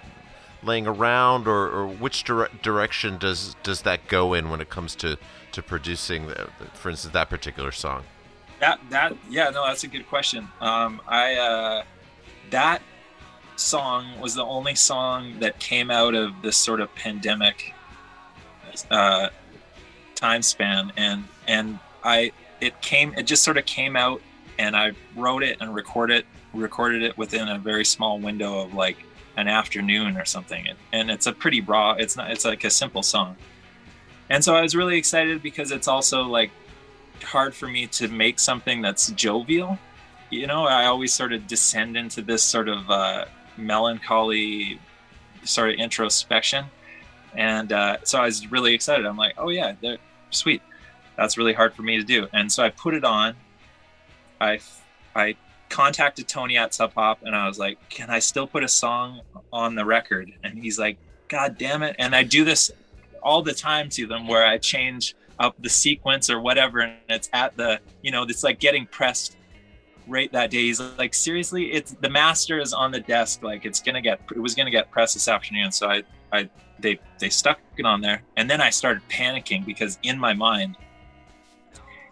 laying 0.62 0.86
around, 0.86 1.46
or, 1.46 1.68
or 1.68 1.86
which 1.86 2.24
dire- 2.24 2.50
direction 2.62 3.18
does 3.18 3.56
does 3.62 3.82
that 3.82 4.06
go 4.08 4.34
in 4.34 4.50
when 4.50 4.60
it 4.60 4.68
comes 4.68 4.94
to 4.96 5.18
to 5.52 5.62
producing, 5.62 6.28
the, 6.28 6.48
for 6.74 6.90
instance, 6.90 7.12
that 7.12 7.28
particular 7.28 7.72
song? 7.72 8.04
That 8.60 8.80
that 8.90 9.16
yeah, 9.28 9.50
no, 9.50 9.66
that's 9.66 9.84
a 9.84 9.88
good 9.88 10.08
question. 10.08 10.48
Um, 10.60 11.00
I 11.08 11.34
uh, 11.34 11.84
that 12.50 12.82
song 13.56 14.20
was 14.20 14.34
the 14.34 14.44
only 14.44 14.74
song 14.74 15.38
that 15.40 15.58
came 15.58 15.90
out 15.90 16.14
of 16.14 16.42
this 16.42 16.56
sort 16.56 16.80
of 16.80 16.94
pandemic 16.94 17.74
uh, 18.90 19.28
time 20.14 20.42
span, 20.42 20.92
and 20.96 21.24
and 21.46 21.78
I 22.04 22.32
it 22.60 22.80
came 22.82 23.14
it 23.14 23.24
just 23.24 23.42
sort 23.42 23.56
of 23.56 23.66
came 23.66 23.96
out, 23.96 24.20
and 24.58 24.76
I 24.76 24.92
wrote 25.16 25.42
it 25.42 25.58
and 25.60 25.74
recorded 25.74 26.26
recorded 26.52 27.02
it 27.02 27.16
within 27.16 27.48
a 27.48 27.58
very 27.58 27.84
small 27.84 28.18
window 28.18 28.60
of 28.60 28.74
like 28.74 28.98
an 29.40 29.48
afternoon 29.48 30.16
or 30.16 30.24
something 30.24 30.68
and 30.92 31.10
it's 31.10 31.26
a 31.26 31.32
pretty 31.32 31.60
raw 31.60 31.92
it's 31.92 32.16
not 32.16 32.30
it's 32.30 32.44
like 32.44 32.64
a 32.64 32.70
simple 32.70 33.02
song 33.02 33.36
and 34.28 34.44
so 34.44 34.54
i 34.54 34.60
was 34.60 34.76
really 34.76 34.96
excited 34.96 35.42
because 35.42 35.70
it's 35.72 35.88
also 35.88 36.22
like 36.22 36.50
hard 37.22 37.54
for 37.54 37.66
me 37.66 37.86
to 37.86 38.08
make 38.08 38.38
something 38.38 38.80
that's 38.80 39.10
jovial 39.12 39.78
you 40.30 40.46
know, 40.46 40.64
I 40.64 40.86
always 40.86 41.12
sort 41.12 41.32
of 41.32 41.46
descend 41.46 41.96
into 41.96 42.22
this 42.22 42.42
sort 42.42 42.68
of 42.68 42.88
uh, 42.88 43.24
melancholy 43.56 44.80
sort 45.44 45.70
of 45.70 45.76
introspection. 45.76 46.66
And 47.34 47.72
uh, 47.72 47.98
so 48.04 48.20
I 48.20 48.26
was 48.26 48.50
really 48.50 48.74
excited. 48.74 49.06
I'm 49.06 49.16
like, 49.16 49.34
oh 49.36 49.50
yeah, 49.50 49.74
they're 49.82 49.98
sweet. 50.30 50.62
That's 51.16 51.36
really 51.36 51.52
hard 51.52 51.74
for 51.74 51.82
me 51.82 51.96
to 51.96 52.04
do. 52.04 52.28
And 52.32 52.50
so 52.50 52.62
I 52.62 52.70
put 52.70 52.94
it 52.94 53.04
on. 53.04 53.34
I 54.40 54.60
I 55.14 55.36
contacted 55.70 56.28
Tony 56.28 56.58
at 56.58 56.74
Sub 56.74 56.92
Pop 56.92 57.20
and 57.22 57.34
I 57.34 57.46
was 57.46 57.58
like, 57.58 57.78
can 57.88 58.10
I 58.10 58.18
still 58.18 58.46
put 58.46 58.62
a 58.62 58.68
song 58.68 59.20
on 59.52 59.74
the 59.74 59.84
record? 59.84 60.30
And 60.44 60.58
he's 60.58 60.78
like, 60.78 60.98
God 61.28 61.56
damn 61.56 61.82
it. 61.82 61.96
And 61.98 62.14
I 62.14 62.24
do 62.24 62.44
this 62.44 62.70
all 63.22 63.42
the 63.42 63.54
time 63.54 63.88
to 63.90 64.06
them 64.06 64.26
where 64.26 64.46
I 64.46 64.58
change 64.58 65.14
up 65.38 65.54
the 65.60 65.70
sequence 65.70 66.28
or 66.28 66.40
whatever 66.40 66.80
and 66.80 66.96
it's 67.08 67.30
at 67.32 67.56
the 67.56 67.80
you 68.02 68.10
know 68.10 68.24
it's 68.24 68.44
like 68.44 68.60
getting 68.60 68.86
pressed 68.86 69.38
right 70.06 70.30
that 70.32 70.50
day. 70.50 70.58
He's 70.58 70.80
like 70.98 71.14
seriously? 71.14 71.72
It's 71.72 71.92
the 71.92 72.10
master 72.10 72.60
is 72.60 72.72
on 72.72 72.90
the 72.90 73.00
desk. 73.00 73.42
Like 73.42 73.64
it's 73.64 73.80
gonna 73.80 74.02
get 74.02 74.20
it 74.34 74.40
was 74.40 74.54
gonna 74.54 74.70
get 74.70 74.90
pressed 74.90 75.14
this 75.14 75.28
afternoon. 75.28 75.72
So 75.72 75.88
i 75.88 76.02
i 76.32 76.50
they 76.78 76.98
they 77.18 77.30
stuck 77.30 77.60
it 77.76 77.86
on 77.86 78.00
there. 78.00 78.22
And 78.36 78.50
then 78.50 78.60
i 78.60 78.70
started 78.70 79.02
panicking 79.08 79.64
because 79.64 79.98
in 80.02 80.18
my 80.18 80.34
mind 80.34 80.76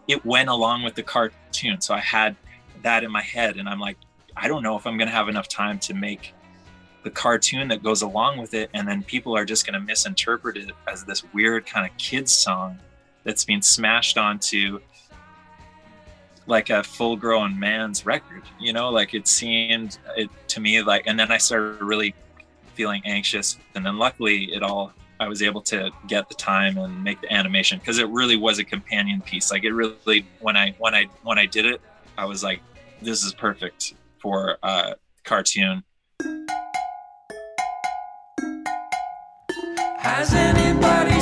it 0.06 0.24
went 0.24 0.48
along 0.48 0.84
with 0.84 0.94
the 0.94 1.02
cartoon. 1.02 1.80
So 1.80 1.94
i 1.94 2.00
had 2.00 2.36
that 2.82 3.04
in 3.04 3.10
my 3.10 3.22
head 3.22 3.56
and 3.56 3.68
i'm 3.68 3.80
like 3.80 3.96
i 4.36 4.48
don't 4.48 4.62
know 4.62 4.76
if 4.76 4.86
i'm 4.86 4.96
gonna 4.98 5.10
have 5.10 5.28
enough 5.28 5.48
time 5.48 5.78
to 5.78 5.94
make 5.94 6.34
the 7.04 7.10
cartoon 7.10 7.68
that 7.68 7.82
goes 7.82 8.02
along 8.02 8.38
with 8.38 8.54
it 8.54 8.70
and 8.74 8.86
then 8.86 9.02
people 9.02 9.36
are 9.36 9.44
just 9.44 9.64
going 9.64 9.78
to 9.78 9.80
misinterpret 9.80 10.56
it 10.56 10.70
as 10.86 11.04
this 11.04 11.22
weird 11.32 11.64
kind 11.64 11.88
of 11.88 11.96
kids 11.96 12.32
song 12.32 12.78
that's 13.24 13.44
being 13.44 13.62
smashed 13.62 14.18
onto 14.18 14.80
like 16.46 16.70
a 16.70 16.82
full 16.82 17.16
grown 17.16 17.58
man's 17.58 18.04
record 18.04 18.42
you 18.58 18.72
know? 18.72 18.90
Like 18.90 19.14
it 19.14 19.28
seemed 19.28 19.98
it 20.16 20.28
to 20.48 20.60
me 20.60 20.82
like 20.82 21.04
and 21.06 21.18
then 21.18 21.30
i 21.30 21.38
started 21.38 21.80
really 21.82 22.14
feeling 22.74 23.02
anxious 23.04 23.56
and 23.74 23.86
then 23.86 23.96
luckily 23.98 24.52
it 24.52 24.62
all 24.62 24.92
i 25.20 25.28
was 25.28 25.42
able 25.42 25.60
to 25.60 25.90
get 26.06 26.28
the 26.28 26.34
time 26.34 26.78
and 26.78 27.02
make 27.02 27.20
the 27.20 27.32
animation 27.32 27.78
because 27.78 27.98
it 27.98 28.08
really 28.08 28.36
was 28.36 28.58
a 28.58 28.64
companion 28.64 29.20
piece. 29.20 29.50
Like 29.50 29.64
it 29.64 29.72
really 29.72 30.26
when 30.40 30.56
i 30.56 30.74
when 30.78 30.94
i 30.94 31.06
when 31.22 31.38
i 31.38 31.46
did 31.46 31.66
it 31.66 31.80
i 32.18 32.26
was 32.26 32.42
like 32.44 32.60
this 33.00 33.22
is 33.24 33.32
perfect 33.32 33.94
for 34.20 34.58
a 34.62 34.96
cartoon. 35.24 35.84
Has 39.98 40.32
anybody 40.32 41.17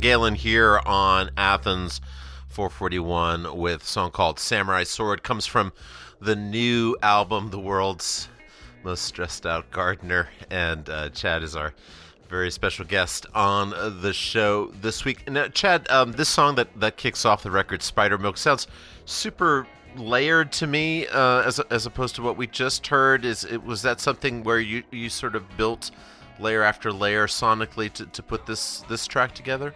Galen 0.00 0.34
here 0.34 0.80
on 0.86 1.30
Athens 1.36 2.00
441 2.48 3.56
with 3.56 3.82
a 3.82 3.86
song 3.86 4.10
called 4.10 4.38
Samurai 4.38 4.82
Sword. 4.84 5.22
Comes 5.22 5.44
from 5.44 5.72
the 6.20 6.34
new 6.34 6.96
album, 7.02 7.50
The 7.50 7.58
World's 7.58 8.28
Most 8.82 9.04
Stressed 9.04 9.44
Out 9.44 9.70
Gardener. 9.70 10.28
And 10.50 10.88
uh, 10.88 11.10
Chad 11.10 11.42
is 11.42 11.54
our 11.54 11.74
very 12.30 12.50
special 12.50 12.86
guest 12.86 13.26
on 13.34 13.70
the 14.00 14.12
show 14.14 14.72
this 14.80 15.04
week. 15.04 15.28
Now, 15.30 15.48
Chad, 15.48 15.88
um, 15.90 16.12
this 16.12 16.30
song 16.30 16.54
that, 16.54 16.68
that 16.80 16.96
kicks 16.96 17.26
off 17.26 17.42
the 17.42 17.50
record, 17.50 17.82
Spider 17.82 18.16
Milk, 18.16 18.38
sounds 18.38 18.68
super 19.04 19.66
layered 19.96 20.50
to 20.52 20.66
me 20.66 21.08
uh, 21.08 21.42
as, 21.42 21.60
as 21.70 21.84
opposed 21.84 22.14
to 22.14 22.22
what 22.22 22.38
we 22.38 22.46
just 22.46 22.86
heard. 22.86 23.26
Is 23.26 23.44
it 23.44 23.62
Was 23.62 23.82
that 23.82 24.00
something 24.00 24.44
where 24.44 24.60
you, 24.60 24.82
you 24.90 25.10
sort 25.10 25.36
of 25.36 25.44
built 25.58 25.90
layer 26.38 26.62
after 26.62 26.90
layer 26.90 27.26
sonically 27.26 27.92
to, 27.92 28.06
to 28.06 28.22
put 28.22 28.46
this 28.46 28.82
this 28.88 29.06
track 29.06 29.34
together? 29.34 29.74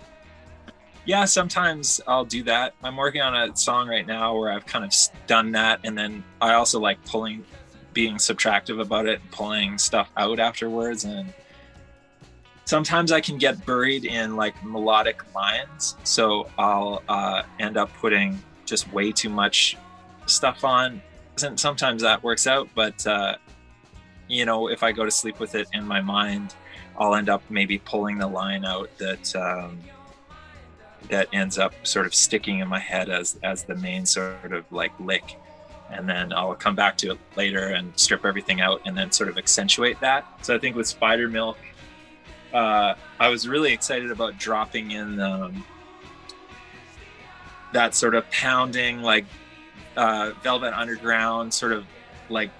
Yeah 1.05 1.24
sometimes 1.24 2.00
i'll 2.07 2.24
do 2.24 2.42
that. 2.44 2.74
I'm 2.82 2.96
working 2.96 3.20
on 3.20 3.34
a 3.34 3.57
song 3.57 3.88
right 3.88 4.07
now 4.07 4.36
where 4.36 4.50
i've 4.50 4.66
kind 4.66 4.84
of 4.84 4.92
done 5.26 5.52
that 5.52 5.80
and 5.84 5.96
then 5.96 6.24
i 6.40 6.55
also 6.55 6.80
like 6.80 7.02
pulling 7.05 7.44
being 7.92 8.16
subtractive 8.16 8.80
about 8.80 9.07
it 9.07 9.20
and 9.20 9.30
pulling 9.30 9.78
stuff 9.78 10.11
out 10.16 10.38
afterwards 10.38 11.05
and 11.05 11.32
sometimes 12.64 13.12
i 13.12 13.20
can 13.20 13.38
get 13.38 13.64
buried 13.66 14.05
in 14.05 14.36
like 14.36 14.55
melodic 14.64 15.22
lines 15.34 15.96
so 16.05 16.50
i'll 16.59 17.02
uh, 17.09 17.42
end 17.61 17.76
up 17.76 17.92
putting 17.94 18.42
just 18.64 18.90
way 18.92 19.12
too 19.12 19.28
much 19.28 19.76
stuff 20.26 20.64
on. 20.64 21.02
Some- 21.36 21.59
sometimes 21.59 22.02
that 22.02 22.22
works 22.22 22.46
out 22.46 22.68
but 22.74 23.07
uh, 23.07 23.36
you 24.28 24.44
know 24.46 24.68
if 24.68 24.82
i 24.82 24.90
go 24.92 25.05
to 25.05 25.11
sleep 25.11 25.38
with 25.38 25.55
it 25.55 25.68
in 25.72 25.86
my 25.86 26.00
mind 26.00 26.55
i'll 26.98 27.14
end 27.14 27.28
up 27.28 27.42
maybe 27.50 27.78
pulling 27.78 28.18
the 28.18 28.26
line 28.26 28.64
out 28.64 28.88
that 28.98 29.36
um, 29.36 29.78
that 31.11 31.28
ends 31.32 31.59
up 31.59 31.74
sort 31.86 32.07
of 32.07 32.14
sticking 32.14 32.61
in 32.61 32.68
my 32.68 32.78
head 32.78 33.09
as 33.09 33.38
as 33.42 33.64
the 33.64 33.74
main 33.76 34.07
sort 34.07 34.52
of 34.52 34.64
like 34.72 34.92
lick 34.98 35.36
and 35.90 36.09
then 36.09 36.32
I'll 36.32 36.55
come 36.55 36.74
back 36.74 36.96
to 36.98 37.12
it 37.12 37.18
later 37.36 37.68
and 37.68 37.96
strip 37.98 38.24
everything 38.24 38.61
out 38.61 38.82
and 38.86 38.96
then 38.96 39.12
sort 39.12 39.28
of 39.28 39.38
accentuate 39.38 40.00
that. 40.00 40.26
So 40.42 40.55
I 40.55 40.59
think 40.59 40.76
with 40.76 40.86
Spider 40.86 41.28
Milk, 41.28 41.59
uh, 42.52 42.94
I 43.20 43.28
was 43.28 43.46
really 43.48 43.72
excited 43.72 44.11
about 44.11 44.38
dropping 44.38 44.92
in 44.92 45.20
um, 45.20 45.64
that 47.72 47.94
sort 47.94 48.14
of 48.14 48.28
pounding, 48.30 49.02
like 49.02 49.26
uh, 49.96 50.32
Velvet 50.42 50.72
Underground, 50.72 51.52
sort 51.52 51.72
of 51.72 51.84
like 52.28 52.50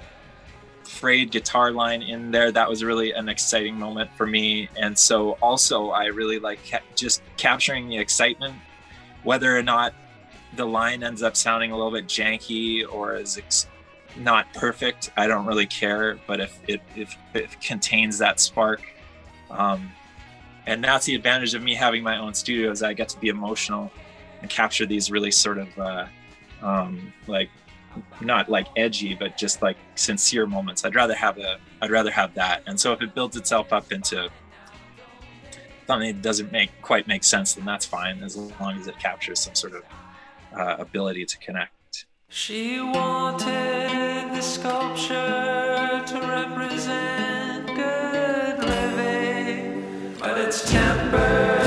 frayed 0.87 1.31
guitar 1.31 1.71
line 1.71 2.03
in 2.03 2.31
there. 2.31 2.53
That 2.53 2.69
was 2.69 2.85
really 2.85 3.13
an 3.13 3.29
exciting 3.29 3.79
moment 3.79 4.11
for 4.17 4.27
me. 4.27 4.69
And 4.77 4.99
so 4.99 5.33
also 5.43 5.91
I 5.91 6.07
really 6.07 6.39
like 6.39 6.61
ca- 6.69 6.81
just 6.95 7.23
capturing 7.37 7.89
the 7.89 7.99
excitement, 7.99 8.55
whether 9.23 9.57
or 9.57 9.63
not 9.63 9.95
the 10.57 10.65
line 10.65 11.03
ends 11.03 11.23
up 11.23 11.37
sounding 11.37 11.73
a 11.73 11.77
little 11.77 11.93
bit 11.93 12.07
janky 12.07 12.85
or 12.91 13.17
is 13.17 13.39
ex- 13.39 13.67
not 14.17 14.53
perfect. 14.55 15.11
I 15.17 15.27
don't 15.27 15.47
really 15.47 15.67
care, 15.67 16.19
but 16.27 16.41
if 16.41 16.59
it 16.69 16.81
if 16.95 17.17
it 17.35 17.61
contains 17.61 18.19
that 18.19 18.39
spark, 18.41 18.83
um, 19.51 19.91
and 20.67 20.83
that's 20.83 21.07
the 21.07 21.15
advantage 21.15 21.55
of 21.55 21.63
me 21.63 21.75
having 21.75 22.03
my 22.03 22.19
own 22.19 22.35
studio 22.35 22.71
is 22.71 22.83
I 22.83 22.93
get 22.93 23.09
to 23.11 23.19
be 23.19 23.29
emotional 23.29 23.91
and 24.41 24.51
capture 24.51 24.87
these 24.87 25.11
really 25.11 25.31
sort 25.31 25.59
of 25.59 25.79
uh, 25.79 26.07
um, 26.63 27.13
like 27.27 27.51
not 28.21 28.49
like 28.49 28.69
edgy, 28.77 29.15
but 29.15 29.37
just 29.37 29.63
like 29.63 29.77
sincere 29.95 30.47
moments. 30.47 30.85
I'd 30.85 30.95
rather 30.95 31.15
have 31.15 31.39
a 31.39 31.59
I'd 31.81 31.91
rather 31.91 32.11
have 32.11 32.35
that. 32.35 32.63
And 32.67 32.79
so 32.79 32.93
if 32.93 33.03
it 33.03 33.15
builds 33.15 33.37
itself 33.37 33.73
up 33.73 33.93
into 33.93 34.31
something 35.87 36.15
that 36.15 36.23
doesn't 36.23 36.53
make 36.53 36.71
quite 36.83 37.07
make 37.07 37.25
sense, 37.25 37.55
then 37.55 37.65
that's 37.65 37.87
fine 37.87 38.23
as 38.23 38.37
long 38.37 38.79
as 38.79 38.87
it 38.87 38.99
captures 38.99 39.41
some 39.41 39.55
sort 39.55 39.75
of 39.75 39.83
uh, 40.57 40.77
ability 40.79 41.27
to 41.27 41.39
connect. 41.39 42.07
She 42.29 42.81
wanted 42.81 44.35
the 44.35 44.41
sculpture 44.41 46.03
to 46.07 46.21
represent 46.27 47.67
good 47.67 48.59
living, 48.59 50.17
but 50.19 50.39
it's 50.39 50.71
tempered 50.71 51.64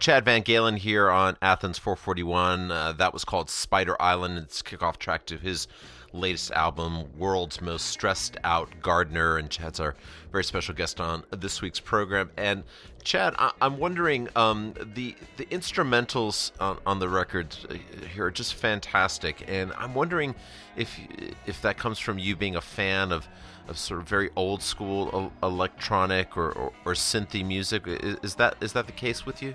Chad 0.00 0.24
VanGaalen 0.24 0.78
here 0.78 1.10
on 1.10 1.36
Athens 1.40 1.78
441. 1.78 2.70
Uh, 2.70 2.92
that 2.92 3.12
was 3.12 3.24
called 3.24 3.48
Spider 3.50 4.00
Island. 4.00 4.38
It's 4.38 4.62
kickoff 4.62 4.96
track 4.96 5.26
to 5.26 5.36
his 5.36 5.68
latest 6.12 6.50
album, 6.52 7.04
World's 7.16 7.60
Most 7.60 7.86
Stressed 7.86 8.36
Out 8.42 8.68
Gardener. 8.80 9.36
And 9.36 9.50
Chad's 9.50 9.78
our 9.78 9.94
very 10.32 10.44
special 10.44 10.74
guest 10.74 11.00
on 11.00 11.24
this 11.30 11.62
week's 11.62 11.80
program. 11.80 12.30
And 12.36 12.64
Chad, 13.04 13.34
I- 13.38 13.52
I'm 13.60 13.78
wondering 13.78 14.28
um, 14.34 14.74
the 14.94 15.14
the 15.36 15.44
instrumentals 15.46 16.50
on, 16.58 16.78
on 16.84 16.98
the 16.98 17.08
record 17.08 17.56
uh, 17.70 17.74
here 18.12 18.24
are 18.24 18.30
just 18.30 18.54
fantastic, 18.54 19.44
and 19.46 19.72
I'm 19.78 19.94
wondering 19.94 20.34
if 20.76 20.98
if 21.46 21.62
that 21.62 21.78
comes 21.78 21.98
from 22.00 22.18
you 22.18 22.34
being 22.34 22.56
a 22.56 22.60
fan 22.60 23.12
of 23.12 23.28
of 23.68 23.78
sort 23.78 24.00
of 24.00 24.08
very 24.08 24.30
old 24.36 24.62
school 24.62 25.32
electronic 25.42 26.36
or, 26.36 26.50
or, 26.52 26.72
or 26.84 26.92
synthy 26.94 27.46
music. 27.46 27.86
Is, 27.86 28.16
is 28.22 28.34
that 28.36 28.56
is 28.60 28.72
that 28.72 28.86
the 28.86 28.92
case 28.92 29.24
with 29.24 29.42
you? 29.42 29.54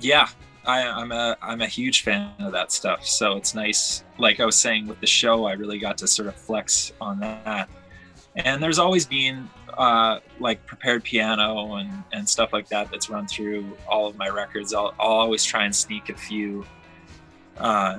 Yeah, 0.00 0.28
I, 0.66 0.86
I'm 0.86 1.12
a 1.12 1.36
I'm 1.42 1.62
a 1.62 1.66
huge 1.66 2.02
fan 2.02 2.32
of 2.40 2.52
that 2.52 2.72
stuff. 2.72 3.06
So 3.06 3.36
it's 3.36 3.54
nice. 3.54 4.04
Like 4.18 4.40
I 4.40 4.44
was 4.44 4.56
saying 4.56 4.86
with 4.86 5.00
the 5.00 5.06
show, 5.06 5.44
I 5.46 5.52
really 5.52 5.78
got 5.78 5.98
to 5.98 6.06
sort 6.06 6.28
of 6.28 6.36
flex 6.36 6.92
on 7.00 7.20
that. 7.20 7.68
And 8.36 8.62
there's 8.62 8.78
always 8.78 9.06
been 9.06 9.48
uh, 9.74 10.20
like 10.38 10.64
prepared 10.66 11.02
piano 11.04 11.74
and 11.74 12.02
and 12.12 12.28
stuff 12.28 12.52
like 12.52 12.68
that 12.68 12.90
that's 12.90 13.10
run 13.10 13.26
through 13.26 13.76
all 13.88 14.06
of 14.06 14.16
my 14.16 14.28
records. 14.28 14.72
I'll, 14.74 14.94
I'll 14.98 15.10
always 15.10 15.44
try 15.44 15.64
and 15.64 15.74
sneak 15.74 16.08
a 16.10 16.16
few, 16.16 16.64
uh, 17.58 17.98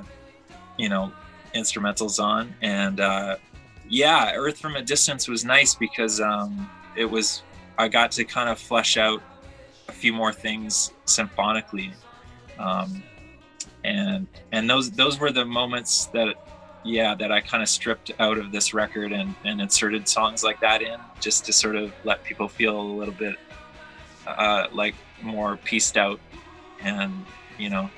you 0.77 0.89
know, 0.89 1.11
instrumentals 1.53 2.23
on. 2.23 2.53
And 2.61 2.99
uh, 2.99 3.37
yeah, 3.89 4.33
Earth 4.35 4.57
from 4.57 4.75
a 4.75 4.81
Distance 4.81 5.27
was 5.27 5.43
nice 5.43 5.75
because 5.75 6.21
um, 6.21 6.69
it 6.95 7.05
was 7.05 7.43
I 7.77 7.87
got 7.87 8.11
to 8.11 8.23
kind 8.23 8.49
of 8.49 8.59
flesh 8.59 8.97
out 8.97 9.21
a 9.91 9.95
few 9.95 10.13
more 10.13 10.33
things 10.33 10.93
symphonically. 11.05 11.91
Um, 12.57 13.03
and 13.83 14.27
and 14.51 14.69
those 14.69 14.91
those 14.91 15.19
were 15.19 15.31
the 15.31 15.45
moments 15.45 16.05
that 16.07 16.35
yeah 16.83 17.15
that 17.15 17.31
i 17.31 17.41
kind 17.41 17.63
of 17.63 17.69
stripped 17.69 18.11
out 18.19 18.37
of 18.37 18.51
this 18.51 18.75
record 18.75 19.11
and 19.11 19.33
and 19.43 19.59
inserted 19.59 20.07
songs 20.07 20.43
like 20.43 20.59
that 20.59 20.83
in 20.83 20.99
just 21.19 21.45
to 21.45 21.51
sort 21.51 21.75
of 21.75 21.91
let 22.03 22.23
people 22.23 22.47
feel 22.47 22.79
a 22.79 22.89
little 22.99 23.13
bit 23.13 23.35
uh, 24.27 24.67
like 24.71 24.93
more 25.23 25.57
pieced 25.57 25.97
out 25.97 26.19
and 26.83 27.25
you 27.57 27.69
know 27.71 27.89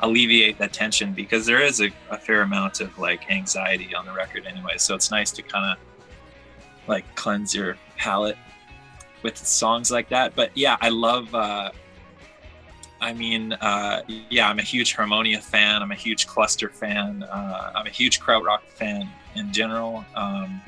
alleviate 0.00 0.58
that 0.58 0.72
tension 0.72 1.12
because 1.12 1.46
there 1.46 1.60
is 1.60 1.80
a, 1.80 1.90
a 2.10 2.18
fair 2.18 2.42
amount 2.42 2.80
of 2.80 2.96
like 2.98 3.30
anxiety 3.30 3.94
on 3.94 4.04
the 4.04 4.12
record 4.12 4.46
anyway. 4.46 4.76
So 4.76 4.94
it's 4.94 5.10
nice 5.10 5.30
to 5.32 5.42
kind 5.42 5.72
of 5.72 5.78
like 6.88 7.04
cleanse 7.16 7.54
your 7.54 7.76
palate 7.96 8.36
with 9.24 9.36
songs 9.36 9.90
like 9.90 10.08
that 10.08 10.36
but 10.36 10.50
yeah 10.54 10.76
i 10.80 10.88
love 10.88 11.34
uh 11.34 11.72
I 13.00 13.12
mean, 13.12 13.52
uh, 13.52 14.00
yeah, 14.30 14.48
I'm 14.48 14.58
a 14.58 14.62
huge 14.62 14.94
Harmonia 14.94 15.38
fan. 15.38 15.82
I'm 15.82 15.90
a 15.90 15.96
huge 15.96 16.26
Cluster 16.26 16.70
fan. 16.70 17.22
Uh, 17.22 17.72
I'm 17.74 17.86
a 17.86 17.90
huge 17.90 18.18
Krautrock 18.18 18.62
fan 18.62 19.10
in 19.34 19.52
general. 19.52 20.06
Um, 20.14 20.62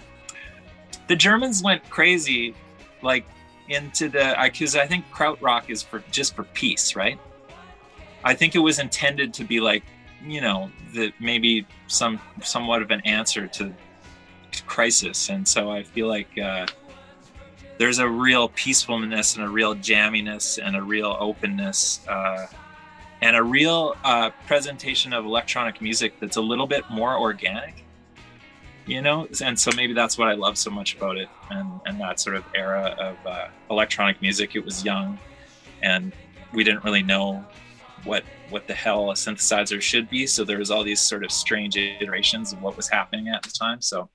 the 1.07 1.17
Germans 1.17 1.63
went 1.63 1.89
crazy, 1.89 2.55
like 3.01 3.25
into 3.69 4.11
the 4.11 4.37
because 4.43 4.77
I 4.77 4.87
think 4.87 5.11
Krautrock 5.11 5.71
is 5.71 5.83
for 5.83 6.03
just 6.11 6.37
for 6.37 6.45
peace, 6.45 6.95
right? 6.95 7.19
I 8.23 8.35
think 8.35 8.55
it 8.55 8.59
was 8.59 8.81
intended 8.81 9.33
to 9.35 9.45
be 9.45 9.61
like, 9.61 9.85
you 10.23 10.43
know, 10.43 10.71
that 10.95 11.15
maybe 11.19 11.67
some 11.87 12.21
somewhat 12.43 12.83
of 12.83 12.91
an 12.91 13.01
answer 13.03 13.47
to 13.47 13.73
crisis, 14.67 15.31
and 15.31 15.47
so 15.47 15.71
I 15.71 15.85
feel 15.85 16.09
like 16.09 16.37
uh, 16.39 16.67
there's 17.79 17.99
a 17.99 18.09
real 18.09 18.49
peacefulness 18.51 19.37
and 19.37 19.45
a 19.45 19.49
real 19.49 19.75
jamminess 19.75 20.59
and 20.63 20.77
a 20.77 20.83
real 20.83 21.17
openness 21.21 22.07
uh, 22.09 22.47
and 23.23 23.37
a 23.37 23.43
real 23.43 23.97
uh, 24.05 24.31
presentation 24.47 25.13
of 25.13 25.25
electronic 25.25 25.81
music 25.81 26.19
that's 26.21 26.37
a 26.37 26.41
little 26.41 26.67
bit 26.67 26.85
more 26.91 27.19
organic 27.19 27.87
you 28.87 29.03
know? 29.03 29.27
And 29.43 29.59
so 29.59 29.71
maybe 29.77 29.93
that's 29.93 30.17
what 30.17 30.29
i 30.29 30.35
love 30.35 30.57
so 30.57 30.71
much 30.71 30.95
about 30.95 31.17
it 31.17 31.29
and 31.51 31.81
and 31.87 32.01
that 32.01 32.21
sort 32.21 32.37
of 32.37 32.45
era 32.55 32.95
of 32.99 33.27
uh, 33.27 33.49
electronic 33.71 34.23
music. 34.23 34.55
It 34.55 34.65
was 34.65 34.85
young 34.85 35.19
and 35.83 36.13
we 36.53 36.65
didn't 36.65 36.85
really 36.85 37.03
know 37.03 37.45
what 38.05 38.25
what 38.51 38.67
the 38.69 38.75
hell 38.75 39.11
a 39.11 39.15
synthesizer 39.15 39.81
should 39.81 40.09
be. 40.09 40.27
So 40.27 40.45
there 40.45 40.59
was 40.59 40.71
all 40.71 40.85
these 40.85 41.01
sort 41.01 41.25
of 41.25 41.33
strange 41.33 41.77
iterations 41.77 42.53
of 42.53 42.63
what 42.63 42.77
was 42.77 42.89
happening 42.89 43.29
at 43.29 43.43
the 43.43 43.51
time. 43.51 43.83
So 43.83 44.09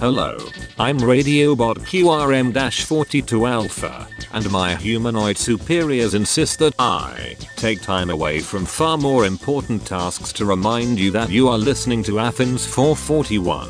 Hello, 0.00 0.38
I'm 0.78 0.98
Radiobot 0.98 1.80
QRM-42 1.80 3.50
Alpha, 3.50 4.08
and 4.32 4.50
my 4.50 4.74
humanoid 4.74 5.36
superiors 5.36 6.14
insist 6.14 6.58
that 6.60 6.72
I 6.78 7.36
take 7.56 7.82
time 7.82 8.08
away 8.08 8.40
from 8.40 8.64
far 8.64 8.96
more 8.96 9.26
important 9.26 9.86
tasks 9.86 10.32
to 10.32 10.46
remind 10.46 10.98
you 10.98 11.10
that 11.10 11.28
you 11.28 11.48
are 11.48 11.58
listening 11.58 12.02
to 12.04 12.18
Athens 12.18 12.64
441. 12.64 13.68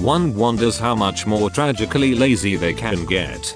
One 0.00 0.32
wonders 0.32 0.78
how 0.78 0.94
much 0.94 1.26
more 1.26 1.50
tragically 1.50 2.14
lazy 2.14 2.54
they 2.54 2.72
can 2.72 3.04
get. 3.04 3.52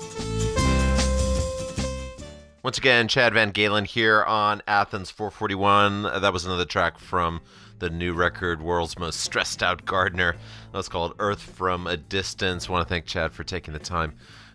Once 2.64 2.78
again, 2.78 3.06
Chad 3.06 3.32
VanGaalen 3.32 3.86
here 3.86 4.24
on 4.24 4.60
Athens 4.66 5.12
441. 5.12 6.02
That 6.20 6.32
was 6.32 6.44
another 6.44 6.64
track 6.64 6.98
from 6.98 7.40
the 7.78 7.90
new 7.90 8.12
record, 8.12 8.62
World's 8.62 8.98
Most 8.98 9.20
Stressed 9.20 9.62
Out 9.62 9.84
Gardener. 9.84 10.34
That 10.72 10.76
was 10.76 10.88
called 10.88 11.14
Earth 11.18 11.40
from 11.40 11.86
a 11.86 11.96
Distance. 11.96 12.68
I 12.68 12.72
want 12.72 12.86
to 12.86 12.88
thank 12.88 13.06
Chad 13.06 13.32
for 13.32 13.44
taking 13.44 13.72
the 13.72 13.80
time 13.80 14.14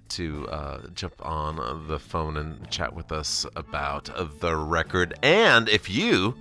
to 0.10 0.48
uh, 0.50 0.82
jump 0.94 1.14
on 1.26 1.88
the 1.88 2.00
phone 2.00 2.38
and 2.38 2.70
chat 2.70 2.94
with 2.94 3.12
us 3.12 3.46
about 3.56 4.10
the 4.40 4.56
record. 4.56 5.18
And 5.24 5.70
if 5.70 5.90
you 5.90 6.36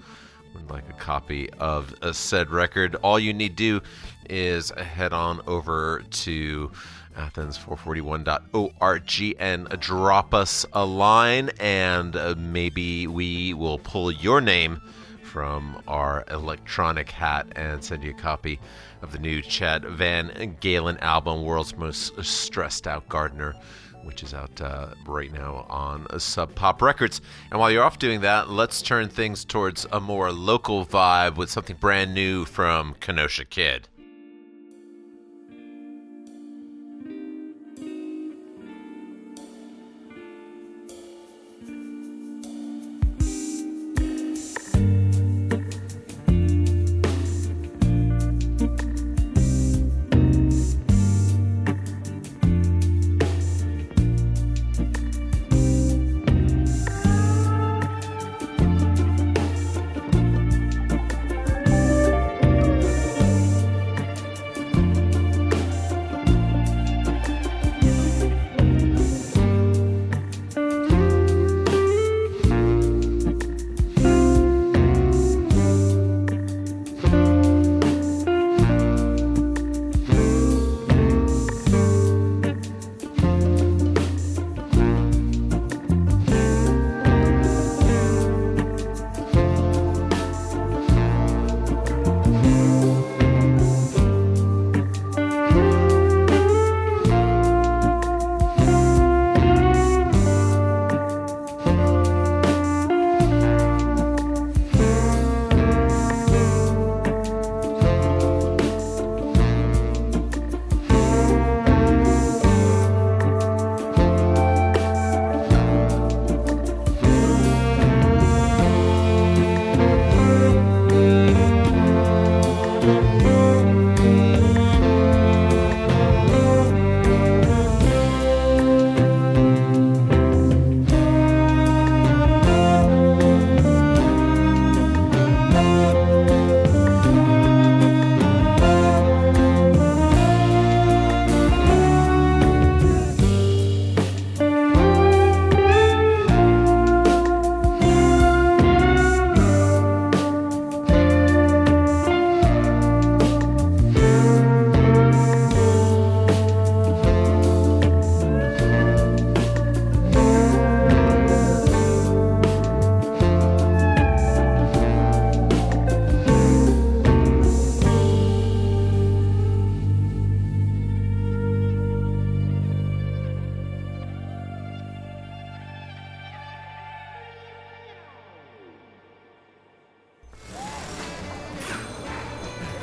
would 0.54 0.70
like 0.70 0.88
a 0.88 0.94
copy 0.94 1.50
of 1.54 1.94
a 2.02 2.12
said 2.12 2.50
record, 2.50 2.96
all 2.96 3.18
you 3.18 3.32
need 3.32 3.56
to 3.56 3.80
do 3.80 3.86
is 4.28 4.70
head 4.70 5.12
on 5.12 5.40
over 5.46 6.02
to 6.10 6.70
athens441.org 7.16 9.36
and 9.38 9.68
drop 9.80 10.34
us 10.34 10.66
a 10.72 10.84
line, 10.84 11.50
and 11.60 12.16
uh, 12.16 12.34
maybe 12.36 13.06
we 13.06 13.54
will 13.54 13.78
pull 13.78 14.10
your 14.10 14.40
name 14.40 14.82
from 15.32 15.82
our 15.88 16.24
electronic 16.30 17.10
hat 17.10 17.46
and 17.56 17.82
send 17.82 18.04
you 18.04 18.10
a 18.10 18.14
copy 18.14 18.60
of 19.00 19.12
the 19.12 19.18
new 19.18 19.40
Chad 19.40 19.82
VanGaalen 19.82 21.00
album, 21.00 21.42
World's 21.42 21.74
Most 21.74 22.22
Stressed 22.22 22.86
Out 22.86 23.08
Gardener, 23.08 23.54
which 24.04 24.22
is 24.22 24.34
out 24.34 24.60
uh, 24.60 24.88
right 25.06 25.32
now 25.32 25.64
on 25.70 26.06
Sub 26.20 26.54
Pop 26.54 26.82
Records. 26.82 27.22
And 27.50 27.58
while 27.58 27.70
you're 27.70 27.82
off 27.82 27.98
doing 27.98 28.20
that, 28.20 28.50
let's 28.50 28.82
turn 28.82 29.08
things 29.08 29.46
towards 29.46 29.86
a 29.90 30.00
more 30.00 30.30
local 30.32 30.84
vibe 30.84 31.36
with 31.36 31.48
something 31.48 31.76
brand 31.76 32.12
new 32.12 32.44
from 32.44 32.94
Kenosha 33.00 33.46
Kid. 33.46 33.88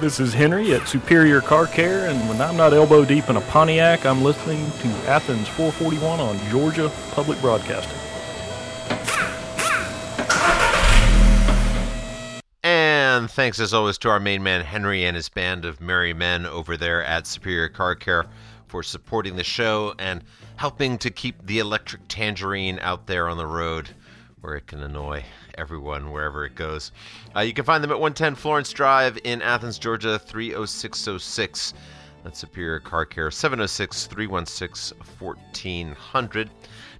This 0.09 0.19
is 0.19 0.33
Henry 0.33 0.73
at 0.73 0.87
Superior 0.87 1.39
Car 1.39 1.67
Care, 1.67 2.09
and 2.09 2.27
when 2.27 2.41
I'm 2.41 2.57
not 2.57 2.73
elbow 2.73 3.05
deep 3.05 3.29
in 3.29 3.37
a 3.37 3.41
Pontiac, 3.41 4.07
I'm 4.07 4.23
listening 4.23 4.65
to 4.79 4.87
Athens 5.07 5.47
441 5.49 6.19
on 6.19 6.49
Georgia 6.49 6.91
Public 7.11 7.39
Broadcasting. 7.41 7.95
And 12.63 13.29
thanks 13.29 13.59
as 13.59 13.71
always 13.71 13.99
to 13.99 14.09
our 14.09 14.19
main 14.19 14.41
man 14.41 14.65
Henry 14.65 15.05
and 15.05 15.15
his 15.15 15.29
band 15.29 15.63
of 15.63 15.79
merry 15.79 16.15
men 16.15 16.47
over 16.47 16.75
there 16.75 17.05
at 17.05 17.27
Superior 17.27 17.69
Car 17.69 17.93
Care 17.93 18.25
for 18.65 18.81
supporting 18.81 19.35
the 19.35 19.43
show 19.43 19.93
and 19.99 20.23
helping 20.55 20.97
to 20.97 21.11
keep 21.11 21.45
the 21.45 21.59
electric 21.59 22.07
tangerine 22.07 22.79
out 22.79 23.05
there 23.05 23.29
on 23.29 23.37
the 23.37 23.45
road 23.45 23.91
where 24.41 24.55
it 24.55 24.65
can 24.65 24.81
annoy 24.81 25.23
everyone 25.59 26.11
wherever 26.11 26.45
it 26.45 26.55
goes. 26.55 26.91
Uh, 27.35 27.41
you 27.41 27.53
can 27.53 27.65
find 27.65 27.83
them 27.83 27.91
at 27.91 27.99
110 27.99 28.35
Florence 28.35 28.71
Drive 28.71 29.19
in 29.25 29.41
Athens, 29.41 29.77
Georgia 29.77 30.17
30606. 30.17 31.73
That's 32.23 32.39
Superior 32.39 32.79
Car 32.79 33.05
Care 33.05 33.29
706 33.29 34.07
316 34.07 34.97
1400. 35.19 36.49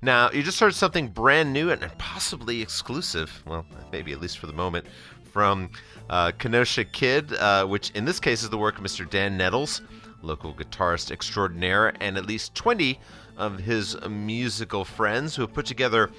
Now, 0.02 0.30
you 0.32 0.44
just 0.44 0.60
heard 0.60 0.74
something 0.74 1.08
brand 1.08 1.52
new 1.52 1.72
and 1.72 1.82
possibly 1.98 2.62
exclusive, 2.62 3.44
well, 3.46 3.66
maybe 3.92 4.12
at 4.12 4.22
least 4.22 4.40
for 4.40 4.48
the 4.48 4.54
moment, 4.54 4.86
from 5.32 5.70
uh, 6.10 6.32
Kenosha 6.38 6.86
Kid, 6.86 7.34
uh, 7.34 7.66
which 7.66 7.92
in 7.92 8.06
this 8.06 8.20
case 8.20 8.44
is 8.44 8.50
the 8.50 8.58
work 8.58 8.78
of 8.78 8.84
Mr. 8.84 9.10
Dan 9.10 9.38
Nettles, 9.38 9.82
local 10.22 10.54
guitarist 10.54 11.12
extraordinaire, 11.12 11.94
and 12.02 12.18
at 12.18 12.26
least 12.26 12.56
20 12.56 13.00
of 13.38 13.60
his 13.60 13.98
musical 14.10 14.84
friends 14.84 15.36
who 15.36 15.44
have 15.44 15.54
put 15.54 15.66
together 15.66 16.10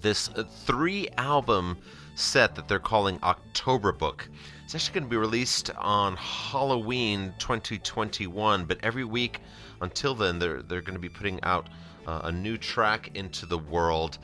this 0.00 0.28
uh, 0.30 0.44
three 0.64 1.08
album 1.18 1.78
set 2.14 2.54
that 2.54 2.68
they're 2.68 2.78
calling 2.78 3.18
October 3.22 3.92
Book. 3.92 4.28
It's 4.64 4.74
actually 4.74 4.94
going 5.00 5.04
to 5.04 5.10
be 5.10 5.16
released 5.16 5.70
on 5.76 6.16
Halloween 6.16 7.34
2021, 7.38 8.64
but 8.64 8.78
every 8.82 9.04
week 9.04 9.40
until 9.80 10.14
then, 10.14 10.38
they're, 10.38 10.62
they're 10.62 10.80
going 10.80 10.94
to 10.94 11.00
be 11.00 11.08
putting 11.08 11.42
out 11.42 11.68
uh, 12.06 12.22
a 12.24 12.32
new 12.32 12.56
track 12.56 13.10
into 13.14 13.46
the 13.46 13.58
world. 13.58 14.18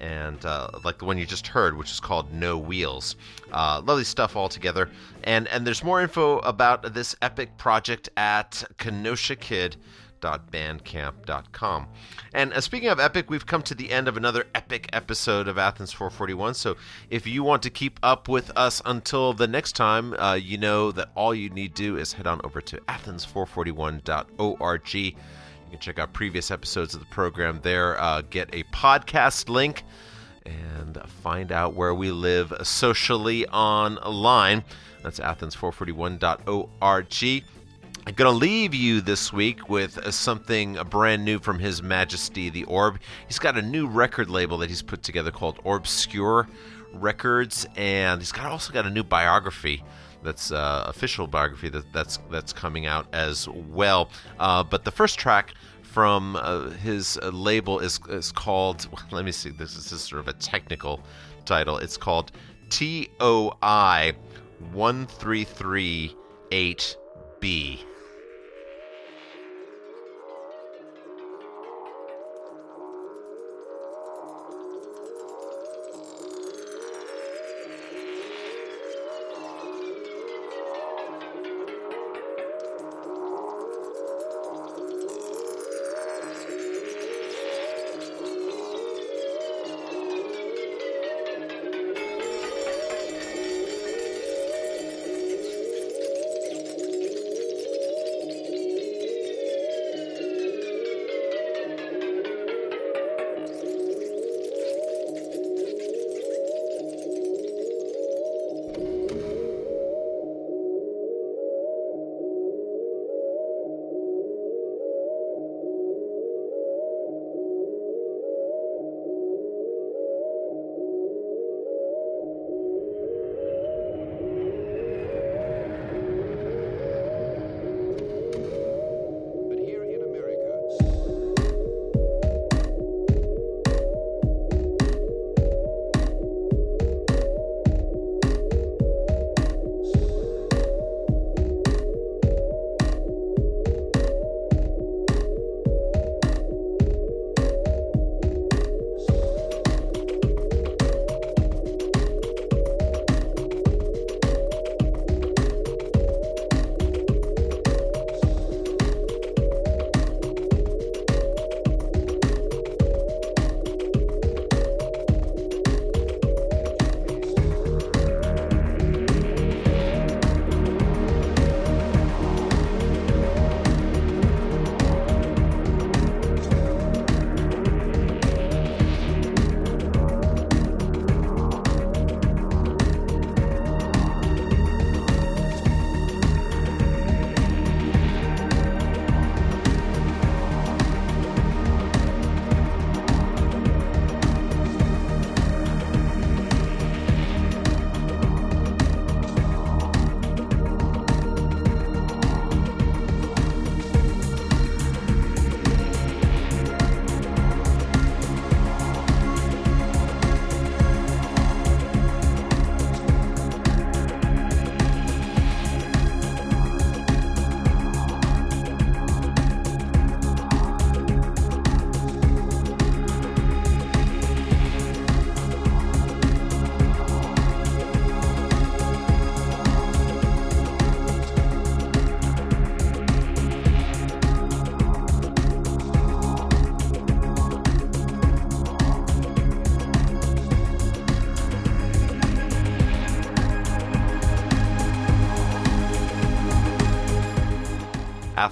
and 0.00 0.44
uh, 0.44 0.68
like 0.84 0.98
the 0.98 1.04
one 1.04 1.16
you 1.18 1.24
just 1.26 1.46
heard, 1.46 1.76
which 1.76 1.90
is 1.90 2.00
called 2.00 2.32
No 2.32 2.58
Wheels. 2.58 3.14
Uh, 3.52 3.80
lovely 3.84 4.04
stuff 4.04 4.34
altogether. 4.34 4.90
And 5.22 5.46
and 5.48 5.64
there's 5.64 5.84
more 5.84 6.02
info 6.02 6.40
about 6.40 6.94
this 6.94 7.14
epic 7.22 7.56
project 7.56 8.08
at 8.16 8.64
Kenosha 8.78 9.36
Kid 9.36 9.76
bandcamp.com. 10.22 11.88
And 12.32 12.52
uh, 12.52 12.60
speaking 12.60 12.88
of 12.88 12.98
epic, 12.98 13.28
we've 13.28 13.46
come 13.46 13.62
to 13.62 13.74
the 13.74 13.90
end 13.90 14.08
of 14.08 14.16
another 14.16 14.46
epic 14.54 14.88
episode 14.92 15.48
of 15.48 15.58
Athens 15.58 15.92
441. 15.92 16.54
So 16.54 16.76
if 17.10 17.26
you 17.26 17.42
want 17.42 17.62
to 17.64 17.70
keep 17.70 18.00
up 18.02 18.28
with 18.28 18.50
us 18.56 18.80
until 18.84 19.34
the 19.34 19.46
next 19.46 19.72
time, 19.72 20.14
uh, 20.14 20.34
you 20.34 20.58
know 20.58 20.92
that 20.92 21.10
all 21.14 21.34
you 21.34 21.50
need 21.50 21.74
to 21.76 21.82
do 21.82 21.96
is 21.98 22.12
head 22.12 22.26
on 22.26 22.40
over 22.44 22.60
to 22.62 22.78
athens441.org. 22.88 24.94
You 24.94 25.12
can 25.70 25.78
check 25.80 25.98
out 25.98 26.12
previous 26.12 26.50
episodes 26.50 26.94
of 26.94 27.00
the 27.00 27.06
program 27.06 27.60
there, 27.62 27.98
uh, 28.00 28.22
get 28.22 28.54
a 28.54 28.62
podcast 28.64 29.48
link, 29.48 29.84
and 30.44 31.00
find 31.22 31.52
out 31.52 31.74
where 31.74 31.94
we 31.94 32.10
live 32.10 32.52
socially 32.62 33.46
online. 33.48 34.64
That's 35.02 35.20
athens441.org. 35.20 37.44
I'm 38.04 38.14
going 38.14 38.32
to 38.32 38.36
leave 38.36 38.74
you 38.74 39.00
this 39.00 39.32
week 39.32 39.68
with 39.68 39.96
uh, 39.96 40.10
something 40.10 40.76
brand 40.90 41.24
new 41.24 41.38
from 41.38 41.60
His 41.60 41.84
Majesty 41.84 42.50
the 42.50 42.64
Orb. 42.64 42.98
He's 43.28 43.38
got 43.38 43.56
a 43.56 43.62
new 43.62 43.86
record 43.86 44.28
label 44.28 44.58
that 44.58 44.68
he's 44.68 44.82
put 44.82 45.04
together 45.04 45.30
called 45.30 45.62
Orbscure 45.62 46.48
Records, 46.92 47.64
and 47.76 48.20
he's 48.20 48.32
got 48.32 48.46
also 48.46 48.72
got 48.72 48.86
a 48.86 48.90
new 48.90 49.04
biography 49.04 49.84
that's 50.24 50.50
uh, 50.50 50.84
official 50.88 51.28
biography 51.28 51.68
that, 51.68 51.92
that's 51.92 52.18
that's 52.28 52.52
coming 52.52 52.86
out 52.86 53.06
as 53.12 53.48
well. 53.48 54.10
Uh, 54.40 54.64
but 54.64 54.84
the 54.84 54.90
first 54.90 55.16
track 55.16 55.54
from 55.82 56.34
uh, 56.36 56.70
his 56.70 57.20
uh, 57.22 57.28
label 57.28 57.78
is 57.78 58.00
is 58.08 58.32
called. 58.32 58.88
Let 59.12 59.24
me 59.24 59.32
see. 59.32 59.50
This 59.50 59.76
is 59.76 59.90
just 59.90 60.08
sort 60.08 60.18
of 60.20 60.26
a 60.26 60.32
technical 60.34 61.00
title. 61.44 61.76
It's 61.78 61.96
called 61.96 62.32
T 62.68 63.10
O 63.20 63.56
I 63.62 64.14
one 64.72 65.06
three 65.06 65.44
three 65.44 66.16
eight 66.50 66.96
B. 67.38 67.84